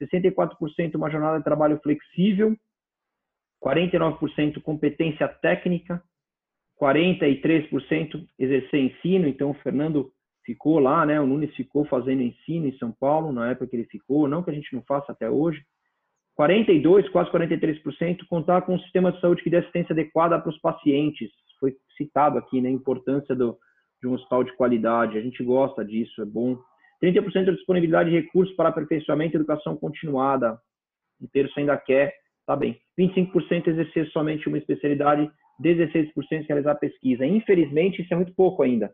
64% 0.00 0.94
uma 0.94 1.10
jornada 1.10 1.38
de 1.38 1.44
trabalho 1.44 1.80
flexível, 1.82 2.56
49% 3.64 4.60
competência 4.62 5.28
técnica, 5.28 6.02
43% 6.80 8.26
exercer 8.38 8.80
ensino. 8.80 9.26
Então, 9.26 9.50
o 9.50 9.54
Fernando 9.54 10.12
ficou 10.44 10.78
lá, 10.78 11.04
né? 11.04 11.20
O 11.20 11.26
Nunes 11.26 11.54
ficou 11.54 11.84
fazendo 11.86 12.22
ensino 12.22 12.66
em 12.66 12.76
São 12.78 12.92
Paulo 12.92 13.32
na 13.32 13.50
época 13.50 13.68
que 13.68 13.76
ele 13.76 13.86
ficou, 13.86 14.28
não 14.28 14.42
que 14.42 14.50
a 14.50 14.54
gente 14.54 14.72
não 14.74 14.82
faça 14.82 15.12
até 15.12 15.28
hoje. 15.28 15.62
42, 16.36 17.08
quase 17.08 17.30
43%, 17.30 18.26
contar 18.28 18.62
com 18.62 18.74
um 18.74 18.80
sistema 18.80 19.10
de 19.10 19.20
saúde 19.20 19.42
que 19.42 19.48
dê 19.48 19.56
assistência 19.56 19.94
adequada 19.94 20.38
para 20.38 20.50
os 20.50 20.58
pacientes. 20.60 21.30
Foi 21.58 21.74
citado 21.96 22.38
aqui, 22.38 22.60
né? 22.60 22.68
A 22.68 22.72
importância 22.72 23.34
do, 23.34 23.58
de 24.00 24.06
um 24.06 24.12
hospital 24.12 24.44
de 24.44 24.54
qualidade. 24.54 25.16
A 25.16 25.22
gente 25.22 25.42
gosta 25.42 25.82
disso, 25.82 26.20
é 26.20 26.26
bom. 26.26 26.58
30% 27.02 27.44
de 27.44 27.56
disponibilidade 27.56 28.10
de 28.10 28.16
recursos 28.16 28.54
para 28.56 28.68
aperfeiçoamento 28.68 29.34
e 29.34 29.38
educação 29.38 29.76
continuada. 29.76 30.58
Um 31.20 31.26
terço 31.26 31.58
ainda 31.58 31.76
quer, 31.76 32.14
tá 32.46 32.56
bem. 32.56 32.78
25% 32.98 33.68
exercer 33.68 34.06
somente 34.10 34.48
uma 34.48 34.58
especialidade, 34.58 35.30
16% 35.62 36.12
realizar 36.46 36.74
pesquisa. 36.76 37.26
Infelizmente, 37.26 38.02
isso 38.02 38.12
é 38.12 38.16
muito 38.16 38.34
pouco 38.34 38.62
ainda. 38.62 38.92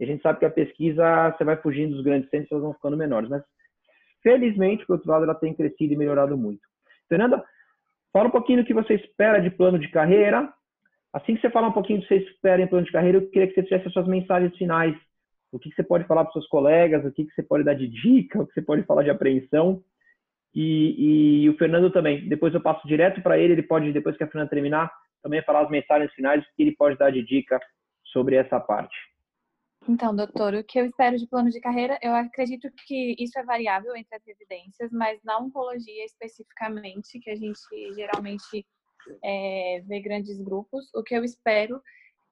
E 0.00 0.04
a 0.04 0.06
gente 0.06 0.22
sabe 0.22 0.38
que 0.38 0.44
a 0.44 0.50
pesquisa, 0.50 1.30
você 1.30 1.44
vai 1.44 1.56
fugindo 1.56 1.94
dos 1.94 2.04
grandes 2.04 2.30
centros, 2.30 2.52
elas 2.52 2.62
vão 2.62 2.74
ficando 2.74 2.96
menores. 2.96 3.28
Mas, 3.28 3.42
felizmente, 4.22 4.86
por 4.86 4.94
outro 4.94 5.10
lado, 5.10 5.24
ela 5.24 5.34
tem 5.34 5.54
crescido 5.54 5.92
e 5.92 5.96
melhorado 5.96 6.36
muito. 6.36 6.60
Fernanda, 7.08 7.42
fala 8.12 8.28
um 8.28 8.32
pouquinho 8.32 8.62
do 8.62 8.66
que 8.66 8.74
você 8.74 8.94
espera 8.94 9.40
de 9.40 9.50
plano 9.50 9.78
de 9.78 9.88
carreira. 9.88 10.52
Assim 11.12 11.34
que 11.34 11.40
você 11.40 11.50
falar 11.50 11.68
um 11.68 11.72
pouquinho 11.72 12.00
do 12.00 12.06
que 12.06 12.14
você 12.14 12.30
espera 12.30 12.62
em 12.62 12.66
plano 12.66 12.84
de 12.84 12.92
carreira, 12.92 13.18
eu 13.18 13.30
queria 13.30 13.48
que 13.48 13.54
você 13.54 13.62
fizesse 13.62 13.88
as 13.88 13.92
suas 13.92 14.06
mensagens 14.06 14.56
finais 14.56 14.94
o 15.50 15.58
que, 15.58 15.70
que 15.70 15.76
você 15.76 15.82
pode 15.82 16.04
falar 16.04 16.24
para 16.24 16.32
seus 16.32 16.46
colegas, 16.46 17.04
o 17.04 17.12
que, 17.12 17.24
que 17.24 17.34
você 17.34 17.42
pode 17.42 17.64
dar 17.64 17.74
de 17.74 17.88
dica, 17.88 18.40
o 18.40 18.46
que 18.46 18.54
você 18.54 18.62
pode 18.62 18.82
falar 18.84 19.02
de 19.02 19.10
apreensão. 19.10 19.82
E, 20.54 21.42
e 21.44 21.50
o 21.50 21.56
Fernando 21.56 21.90
também. 21.90 22.28
Depois 22.28 22.54
eu 22.54 22.60
passo 22.60 22.86
direto 22.86 23.22
para 23.22 23.38
ele, 23.38 23.52
ele 23.52 23.62
pode, 23.62 23.92
depois 23.92 24.16
que 24.16 24.24
a 24.24 24.26
Fernanda 24.26 24.50
terminar, 24.50 24.90
também 25.22 25.42
falar 25.42 25.62
as 25.62 25.70
mensagens 25.70 26.12
finais 26.12 26.44
que 26.56 26.62
ele 26.62 26.74
pode 26.74 26.96
dar 26.96 27.10
de 27.10 27.22
dica 27.22 27.60
sobre 28.04 28.36
essa 28.36 28.58
parte. 28.58 28.96
Então, 29.88 30.14
doutor, 30.14 30.54
o 30.54 30.64
que 30.64 30.78
eu 30.78 30.84
espero 30.84 31.16
de 31.16 31.26
plano 31.26 31.50
de 31.50 31.60
carreira, 31.60 31.98
eu 32.02 32.12
acredito 32.14 32.68
que 32.86 33.16
isso 33.18 33.38
é 33.38 33.42
variável 33.42 33.96
entre 33.96 34.16
as 34.16 34.24
residências, 34.24 34.90
mas 34.92 35.18
na 35.24 35.38
oncologia 35.38 36.04
especificamente, 36.04 37.18
que 37.20 37.30
a 37.30 37.36
gente 37.36 37.58
geralmente 37.94 38.66
é, 39.24 39.82
vê 39.86 40.00
grandes 40.00 40.38
grupos, 40.42 40.90
o 40.94 41.02
que 41.02 41.14
eu 41.14 41.24
espero 41.24 41.80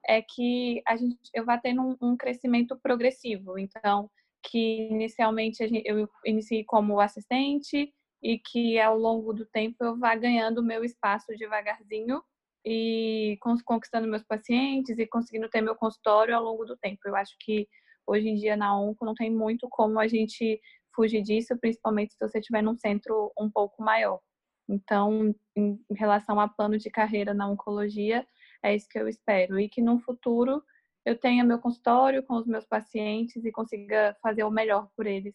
é 0.09 0.23
que 0.23 0.83
a 0.87 0.97
gente, 0.97 1.19
eu 1.35 1.45
vá 1.45 1.59
tendo 1.59 1.83
um, 1.83 1.97
um 2.01 2.17
crescimento 2.17 2.79
progressivo. 2.83 3.59
Então, 3.59 4.11
que 4.43 4.89
inicialmente 4.91 5.67
gente, 5.67 5.83
eu 5.87 6.09
inicie 6.25 6.65
como 6.65 7.01
assistente 7.01 7.93
e 8.23 8.39
que 8.39 8.79
ao 8.79 8.97
longo 8.97 9.33
do 9.33 9.45
tempo 9.47 9.77
eu 9.81 9.99
vá 9.99 10.15
ganhando 10.15 10.63
meu 10.63 10.85
espaço 10.85 11.27
devagarzinho 11.37 12.23
e 12.65 13.39
conquistando 13.65 14.09
meus 14.09 14.25
pacientes 14.25 14.99
e 14.99 15.07
conseguindo 15.07 15.49
ter 15.49 15.61
meu 15.61 15.77
consultório 15.77 16.35
ao 16.35 16.43
longo 16.43 16.65
do 16.65 16.77
tempo. 16.77 17.01
Eu 17.05 17.15
acho 17.15 17.37
que 17.41 17.69
hoje 18.07 18.29
em 18.29 18.35
dia 18.35 18.57
na 18.57 18.79
ONCO 18.79 19.05
não 19.05 19.15
tem 19.15 19.31
muito 19.31 19.69
como 19.71 19.99
a 20.01 20.09
gente 20.09 20.61
fugir 20.95 21.23
disso, 21.23 21.57
principalmente 21.61 22.15
se 22.15 22.19
você 22.19 22.39
estiver 22.39 22.63
num 22.63 22.77
centro 22.77 23.33
um 23.39 23.51
pouco 23.51 23.83
maior. 23.83 24.21
Então, 24.69 25.33
em 25.57 25.79
relação 25.93 26.41
a 26.41 26.49
plano 26.49 26.77
de 26.77 26.91
carreira 26.91 27.33
na 27.33 27.49
oncologia, 27.49 28.27
é 28.63 28.75
isso 28.75 28.89
que 28.89 28.99
eu 28.99 29.09
espero. 29.09 29.59
E 29.59 29.69
que 29.69 29.81
no 29.81 29.99
futuro 29.99 30.63
eu 31.05 31.17
tenha 31.17 31.45
meu 31.45 31.59
consultório 31.59 32.23
com 32.23 32.35
os 32.35 32.47
meus 32.47 32.67
pacientes 32.67 33.45
e 33.45 33.53
consiga 33.53 34.17
fazer 34.21 34.45
o 34.45 34.51
melhor 34.51 34.89
por 34.97 35.07
eles, 35.07 35.35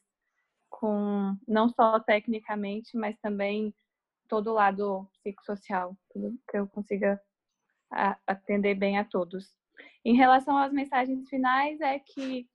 com 0.70 1.36
não 1.48 1.70
só 1.70 2.00
tecnicamente, 2.00 2.98
mas 2.98 3.18
também 3.20 3.74
todo 4.28 4.52
o 4.52 4.54
lado 4.54 5.08
psicossocial, 5.14 5.96
que 6.50 6.58
eu 6.58 6.68
consiga 6.68 7.22
atender 8.26 8.76
bem 8.76 8.98
a 8.98 9.06
todos. 9.06 9.54
Em 10.04 10.16
relação 10.16 10.58
às 10.58 10.72
mensagens 10.72 11.28
finais, 11.30 11.80
é 11.82 12.00
que 12.00 12.48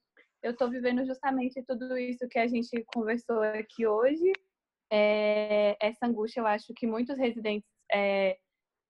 eu 0.42 0.52
estou 0.52 0.70
vivendo 0.70 1.05
justamente 1.05 1.62
tudo 1.62 1.96
isso 1.98 2.29
que 2.29 2.38
a 2.38 2.46
gente 2.46 2.85
conversou 2.94 3.42
aqui 3.42 3.87
hoje. 3.87 4.33
É, 4.90 5.76
essa 5.81 6.07
angústia, 6.07 6.40
eu 6.40 6.46
acho 6.46 6.72
que 6.74 6.87
muitos 6.87 7.18
residentes 7.18 7.68
é, 7.92 8.38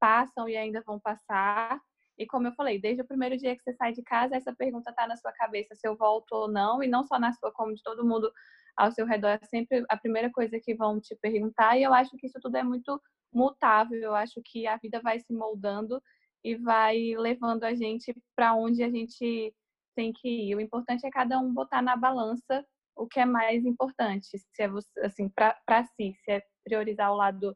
passam 0.01 0.49
e 0.49 0.57
ainda 0.57 0.83
vão 0.87 0.99
passar. 1.01 1.81
E 2.19 2.27
como 2.27 2.47
eu 2.47 2.53
falei, 2.53 2.81
desde 2.81 3.03
o 3.03 3.07
primeiro 3.07 3.37
dia 3.37 3.55
que 3.57 3.63
você 3.63 3.75
sai 3.75 3.93
de 3.93 4.03
casa, 4.03 4.37
essa 4.37 4.55
pergunta 4.55 4.91
está 4.91 5.07
na 5.07 5.17
sua 5.17 5.33
cabeça 5.33 5.75
se 5.75 5.87
eu 5.87 5.97
volto 5.97 6.33
ou 6.33 6.49
não, 6.49 6.83
e 6.83 6.89
não 6.89 7.05
só 7.05 7.19
na 7.19 7.33
sua, 7.33 7.53
como 7.53 7.75
de 7.75 7.83
todo 7.83 8.07
mundo 8.07 8.33
ao 8.77 8.91
seu 8.91 9.07
redor. 9.07 9.39
É 9.43 9.47
sempre 9.47 9.85
a 9.89 9.97
primeira 9.97 10.31
coisa 10.31 10.59
que 10.59 10.75
vão 10.75 11.01
te 11.01 11.15
perguntar, 11.17 11.77
e 11.77 11.83
eu 11.83 11.93
acho 11.93 12.17
que 12.17 12.27
isso 12.27 12.39
tudo 12.41 12.57
é 12.57 12.63
muito 12.63 13.01
mutável. 13.33 13.99
Eu 14.01 14.15
acho 14.15 14.41
que 14.45 14.67
a 14.67 14.77
vida 14.79 15.01
vai 15.03 15.19
se 15.21 15.33
moldando 15.33 16.01
e 16.43 16.55
vai 16.57 17.15
levando 17.19 17.65
a 17.65 17.75
gente 17.75 18.15
para 18.35 18.55
onde 18.55 18.83
a 18.83 18.91
gente 18.91 19.55
tem 19.95 20.13
que 20.13 20.29
ir. 20.29 20.55
O 20.55 20.61
importante 20.61 21.07
é 21.07 21.11
cada 21.11 21.39
um 21.39 21.53
botar 21.53 21.83
na 21.83 21.97
balança 21.97 22.65
o 22.97 23.07
que 23.07 23.21
é 23.21 23.27
mais 23.27 23.65
importante, 23.65 24.39
se 24.39 24.63
é 24.63 24.69
você, 24.69 24.89
assim, 25.01 25.29
para 25.29 25.85
si, 25.85 26.15
se 26.25 26.31
é 26.31 26.43
priorizar 26.65 27.13
o 27.13 27.17
lado 27.17 27.55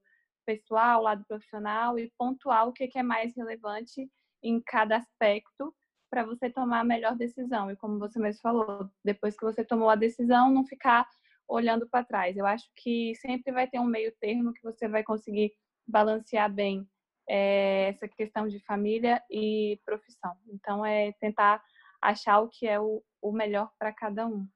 pessoal, 0.51 1.03
lado 1.03 1.25
profissional 1.27 1.99
e 1.99 2.13
pontuar 2.19 2.67
o 2.67 2.73
que 2.73 2.91
é 2.95 3.03
mais 3.03 3.37
relevante 3.37 4.11
em 4.43 4.61
cada 4.61 4.97
aspecto 4.97 5.75
para 6.11 6.25
você 6.25 6.51
tomar 6.51 6.81
a 6.81 6.85
melhor 6.85 7.15
decisão. 7.17 7.71
E 7.71 7.77
como 7.77 7.99
você 7.99 8.19
mesmo 8.19 8.41
falou, 8.41 8.91
depois 9.05 9.37
que 9.37 9.45
você 9.45 9.65
tomou 9.65 9.89
a 9.89 9.95
decisão, 9.95 10.51
não 10.51 10.67
ficar 10.67 11.07
olhando 11.49 11.89
para 11.89 12.05
trás. 12.05 12.37
Eu 12.37 12.47
acho 12.47 12.69
que 12.77 13.15
sempre 13.17 13.53
vai 13.53 13.69
ter 13.69 13.79
um 13.79 13.85
meio 13.85 14.13
termo 14.21 14.53
que 14.53 14.63
você 14.63 14.89
vai 14.89 15.05
conseguir 15.05 15.53
balancear 15.87 16.53
bem 16.53 16.89
é, 17.29 17.89
essa 17.89 18.09
questão 18.09 18.49
de 18.49 18.59
família 18.61 19.23
e 19.31 19.81
profissão. 19.85 20.37
Então, 20.49 20.85
é 20.85 21.13
tentar 21.21 21.63
achar 22.03 22.41
o 22.41 22.49
que 22.49 22.67
é 22.67 22.81
o, 22.81 23.03
o 23.23 23.31
melhor 23.31 23.71
para 23.79 23.93
cada 23.93 24.27
um. 24.27 24.49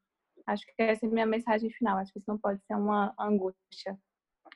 Acho 0.46 0.64
que 0.66 0.74
essa 0.78 1.06
é 1.06 1.08
a 1.08 1.12
minha 1.12 1.26
mensagem 1.26 1.70
final. 1.70 1.98
Acho 1.98 2.12
que 2.12 2.18
isso 2.18 2.30
não 2.30 2.38
pode 2.38 2.60
ser 2.64 2.74
uma 2.74 3.14
angústia. 3.18 3.98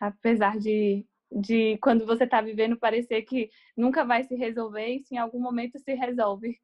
Apesar 0.00 0.58
de, 0.58 1.06
de 1.30 1.78
quando 1.78 2.06
você 2.06 2.24
está 2.24 2.40
vivendo, 2.40 2.78
parecer 2.78 3.22
que 3.22 3.50
nunca 3.76 4.04
vai 4.04 4.24
se 4.24 4.34
resolver 4.34 4.86
e 4.86 5.00
se 5.00 5.14
em 5.14 5.18
algum 5.18 5.40
momento 5.40 5.78
se 5.78 5.94
resolve. 5.94 6.58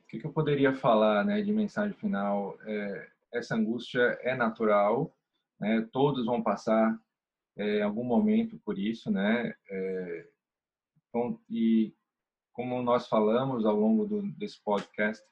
O 0.00 0.06
que, 0.08 0.18
que 0.18 0.26
eu 0.26 0.32
poderia 0.32 0.74
falar 0.74 1.24
né, 1.24 1.40
de 1.40 1.52
mensagem 1.52 1.96
final? 1.96 2.58
É, 2.64 3.08
essa 3.32 3.54
angústia 3.54 4.00
é 4.22 4.34
natural, 4.34 5.16
né? 5.58 5.86
todos 5.92 6.26
vão 6.26 6.42
passar 6.42 6.98
é, 7.56 7.78
em 7.78 7.82
algum 7.82 8.04
momento 8.04 8.58
por 8.64 8.78
isso, 8.78 9.10
né? 9.10 9.54
É, 9.68 10.28
então, 11.08 11.38
e 11.48 11.94
como 12.52 12.82
nós 12.82 13.06
falamos 13.06 13.64
ao 13.64 13.76
longo 13.76 14.06
do, 14.06 14.22
desse 14.32 14.60
podcast, 14.62 15.24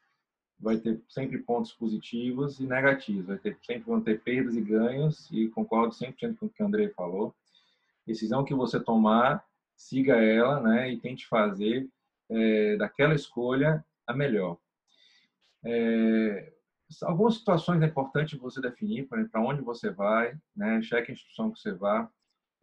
vai 0.58 0.76
ter 0.78 1.00
sempre 1.08 1.38
pontos 1.38 1.72
positivos 1.72 2.58
e 2.58 2.66
negativos, 2.66 3.26
vai 3.26 3.38
ter 3.38 3.56
sempre 3.62 3.84
vão 3.84 4.00
ter 4.00 4.20
perdas 4.22 4.56
e 4.56 4.60
ganhos 4.60 5.30
e 5.30 5.48
concordo 5.48 5.94
100% 5.94 6.36
com 6.36 6.46
o 6.46 6.50
que 6.50 6.62
o 6.62 6.66
André 6.66 6.88
falou. 6.90 7.34
Decisão 8.08 8.44
que 8.44 8.54
você 8.54 8.80
tomar, 8.80 9.44
siga 9.76 10.16
ela, 10.16 10.60
né, 10.60 10.90
e 10.90 10.98
tente 10.98 11.26
fazer 11.26 11.88
é, 12.30 12.76
daquela 12.76 13.14
escolha 13.14 13.84
a 14.06 14.14
melhor. 14.14 14.58
É, 15.62 16.52
algumas 17.02 17.34
situações 17.34 17.82
é 17.82 17.86
importante 17.86 18.36
você 18.38 18.60
definir, 18.62 19.06
para 19.06 19.42
onde 19.42 19.60
você 19.60 19.90
vai, 19.90 20.34
né, 20.56 20.80
cheque 20.80 21.10
a 21.10 21.14
instituição 21.14 21.52
que 21.52 21.60
você 21.60 21.72
vai. 21.72 22.08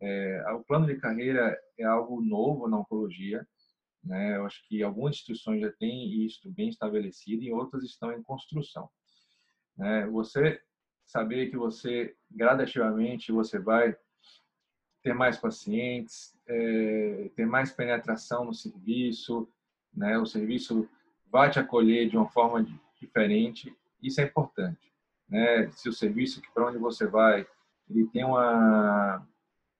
É, 0.01 0.51
o 0.51 0.63
plano 0.63 0.87
de 0.87 0.95
carreira 0.95 1.55
é 1.77 1.83
algo 1.83 2.19
novo 2.21 2.67
na 2.67 2.79
oncologia, 2.79 3.47
né? 4.03 4.35
Eu 4.35 4.45
acho 4.45 4.67
que 4.67 4.83
algumas 4.83 5.15
instituições 5.15 5.61
já 5.61 5.71
têm 5.73 6.25
isso 6.25 6.51
bem 6.51 6.69
estabelecido 6.69 7.43
e 7.43 7.51
outras 7.51 7.83
estão 7.83 8.11
em 8.11 8.21
construção. 8.21 8.89
Né? 9.77 10.05
Você 10.07 10.61
saber 11.05 11.49
que 11.49 11.57
você 11.57 12.15
gradativamente 12.29 13.31
você 13.31 13.57
vai 13.59 13.95
ter 15.05 15.13
mais 15.13 15.37
pacientes, 15.37 16.35
é, 16.47 17.29
ter 17.35 17.45
mais 17.45 17.71
penetração 17.71 18.43
no 18.43 18.53
serviço, 18.55 19.47
né? 19.95 20.17
O 20.17 20.25
serviço 20.25 20.89
vai 21.31 21.51
te 21.51 21.59
acolher 21.59 22.09
de 22.09 22.17
uma 22.17 22.27
forma 22.27 22.65
diferente. 22.99 23.71
Isso 24.01 24.19
é 24.19 24.23
importante, 24.23 24.91
né? 25.29 25.69
Se 25.73 25.87
o 25.87 25.93
serviço 25.93 26.41
para 26.55 26.67
onde 26.67 26.79
você 26.79 27.05
vai 27.05 27.45
ele 27.87 28.07
tem 28.07 28.25
uma 28.25 29.23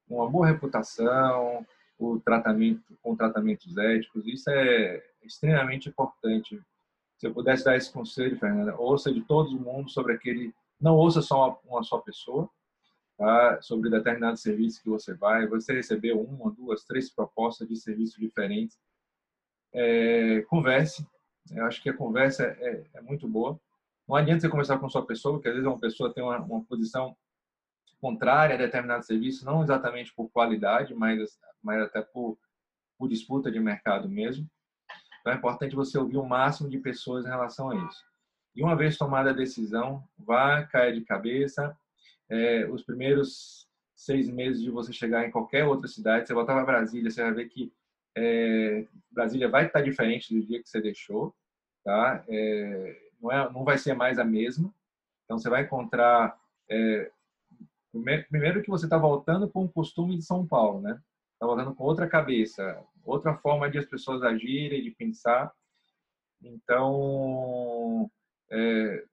uma 0.08 0.30
boa 0.30 0.46
reputação, 0.46 1.66
o 1.98 2.20
tratamento 2.20 2.96
com 3.02 3.16
tratamentos 3.16 3.76
éticos. 3.76 4.28
Isso 4.28 4.48
é 4.52 5.04
extremamente 5.24 5.90
importante. 5.90 6.62
Se 7.18 7.26
eu 7.26 7.34
pudesse 7.34 7.66
dar 7.66 7.76
esse 7.76 7.92
conselho, 7.92 8.38
Fernanda, 8.38 8.76
ouça 8.78 9.12
de 9.12 9.22
todo 9.22 9.60
mundo 9.60 9.90
sobre 9.90 10.14
aquele, 10.14 10.54
não 10.80 10.96
ouça 10.96 11.24
só 11.24 11.48
uma, 11.48 11.78
uma 11.78 11.84
só 11.84 11.98
pessoa, 11.98 12.48
tá? 13.17 13.62
Sobre 13.62 13.89
determinado 13.89 14.38
serviço 14.38 14.82
que 14.82 14.89
você 14.89 15.13
vai, 15.13 15.47
você 15.47 15.73
recebeu 15.73 16.21
uma, 16.21 16.51
duas, 16.51 16.84
três 16.84 17.10
propostas 17.10 17.67
de 17.67 17.75
serviços 17.75 18.19
diferentes. 18.19 18.78
É, 19.73 20.41
converse. 20.43 21.06
Eu 21.51 21.65
acho 21.65 21.82
que 21.82 21.89
a 21.89 21.95
conversa 21.95 22.43
é, 22.43 22.86
é, 22.93 23.01
muito 23.01 23.28
boa. 23.28 23.60
Não 24.08 24.15
adianta 24.15 24.41
você 24.41 24.49
conversar 24.49 24.78
com 24.80 24.89
sua 24.89 25.06
pessoa, 25.06 25.36
porque 25.36 25.47
às 25.47 25.56
vezes 25.56 25.67
uma 25.67 25.80
pessoa 25.80 26.13
tem 26.13 26.23
uma, 26.23 26.38
uma 26.39 26.63
posição 26.63 27.15
contrária 27.99 28.56
a 28.56 28.58
determinado 28.58 29.06
serviço, 29.06 29.45
não 29.45 29.63
exatamente 29.63 30.13
por 30.13 30.30
qualidade, 30.30 30.93
mas, 30.93 31.39
mas 31.62 31.82
até 31.82 32.01
por, 32.01 32.38
por 32.97 33.10
disputa 33.10 33.51
de 33.51 33.60
mercado 33.60 34.08
mesmo. 34.08 34.47
Então 35.21 35.34
é 35.34 35.38
importante 35.38 35.75
você 35.75 35.97
ouvir 35.97 36.17
o 36.17 36.25
máximo 36.25 36.69
de 36.69 36.78
pessoas 36.78 37.25
em 37.25 37.30
relação 37.30 37.71
a 37.71 37.75
isso. 37.75 38.04
E 38.56 38.63
uma 38.63 38.75
vez 38.75 38.97
tomada 38.97 39.32
a 39.32 39.34
decisão, 39.34 40.08
vá 40.17 40.63
cair 40.63 40.93
de 40.93 41.01
cabeça. 41.01 41.75
É, 42.30 42.66
os 42.68 42.84
primeiros 42.84 43.68
seis 43.96 44.30
meses 44.30 44.62
de 44.62 44.70
você 44.70 44.92
chegar 44.92 45.26
em 45.26 45.32
qualquer 45.32 45.66
outra 45.66 45.88
cidade, 45.88 46.28
você 46.28 46.34
voltar 46.34 46.54
para 46.54 46.66
Brasília, 46.66 47.10
você 47.10 47.22
vai 47.22 47.34
ver 47.34 47.50
que 47.50 47.72
é, 48.18 48.86
Brasília 49.12 49.50
vai 49.50 49.68
estar 49.68 49.82
diferente 49.82 50.34
do 50.34 50.46
dia 50.46 50.62
que 50.62 50.70
você 50.70 50.82
deixou, 50.82 51.36
tá? 51.84 52.24
É, 52.28 53.02
não, 53.22 53.32
é, 53.32 53.52
não 53.52 53.64
vai 53.64 53.78
ser 53.78 53.94
mais 53.94 54.20
a 54.20 54.24
mesma. 54.24 54.74
Então 55.26 55.38
você 55.38 55.50
vai 55.50 55.64
encontrar 55.64 56.40
é, 56.70 57.12
Primeiro 58.30 58.62
que 58.62 58.70
você 58.70 58.86
está 58.86 58.98
voltando 58.98 59.50
com 59.50 59.64
o 59.64 59.72
costume 59.72 60.18
de 60.18 60.24
São 60.24 60.46
Paulo, 60.46 60.82
né? 60.82 61.02
Está 61.34 61.46
voltando 61.46 61.74
com 61.74 61.84
outra 61.86 62.08
cabeça, 62.08 62.84
outra 63.06 63.34
forma 63.36 63.70
de 63.70 63.78
as 63.78 63.86
pessoas 63.86 64.22
agirem, 64.22 64.84
de 64.84 64.92
pensar. 64.92 65.54
Então, 66.42 68.12
é, 68.52 69.06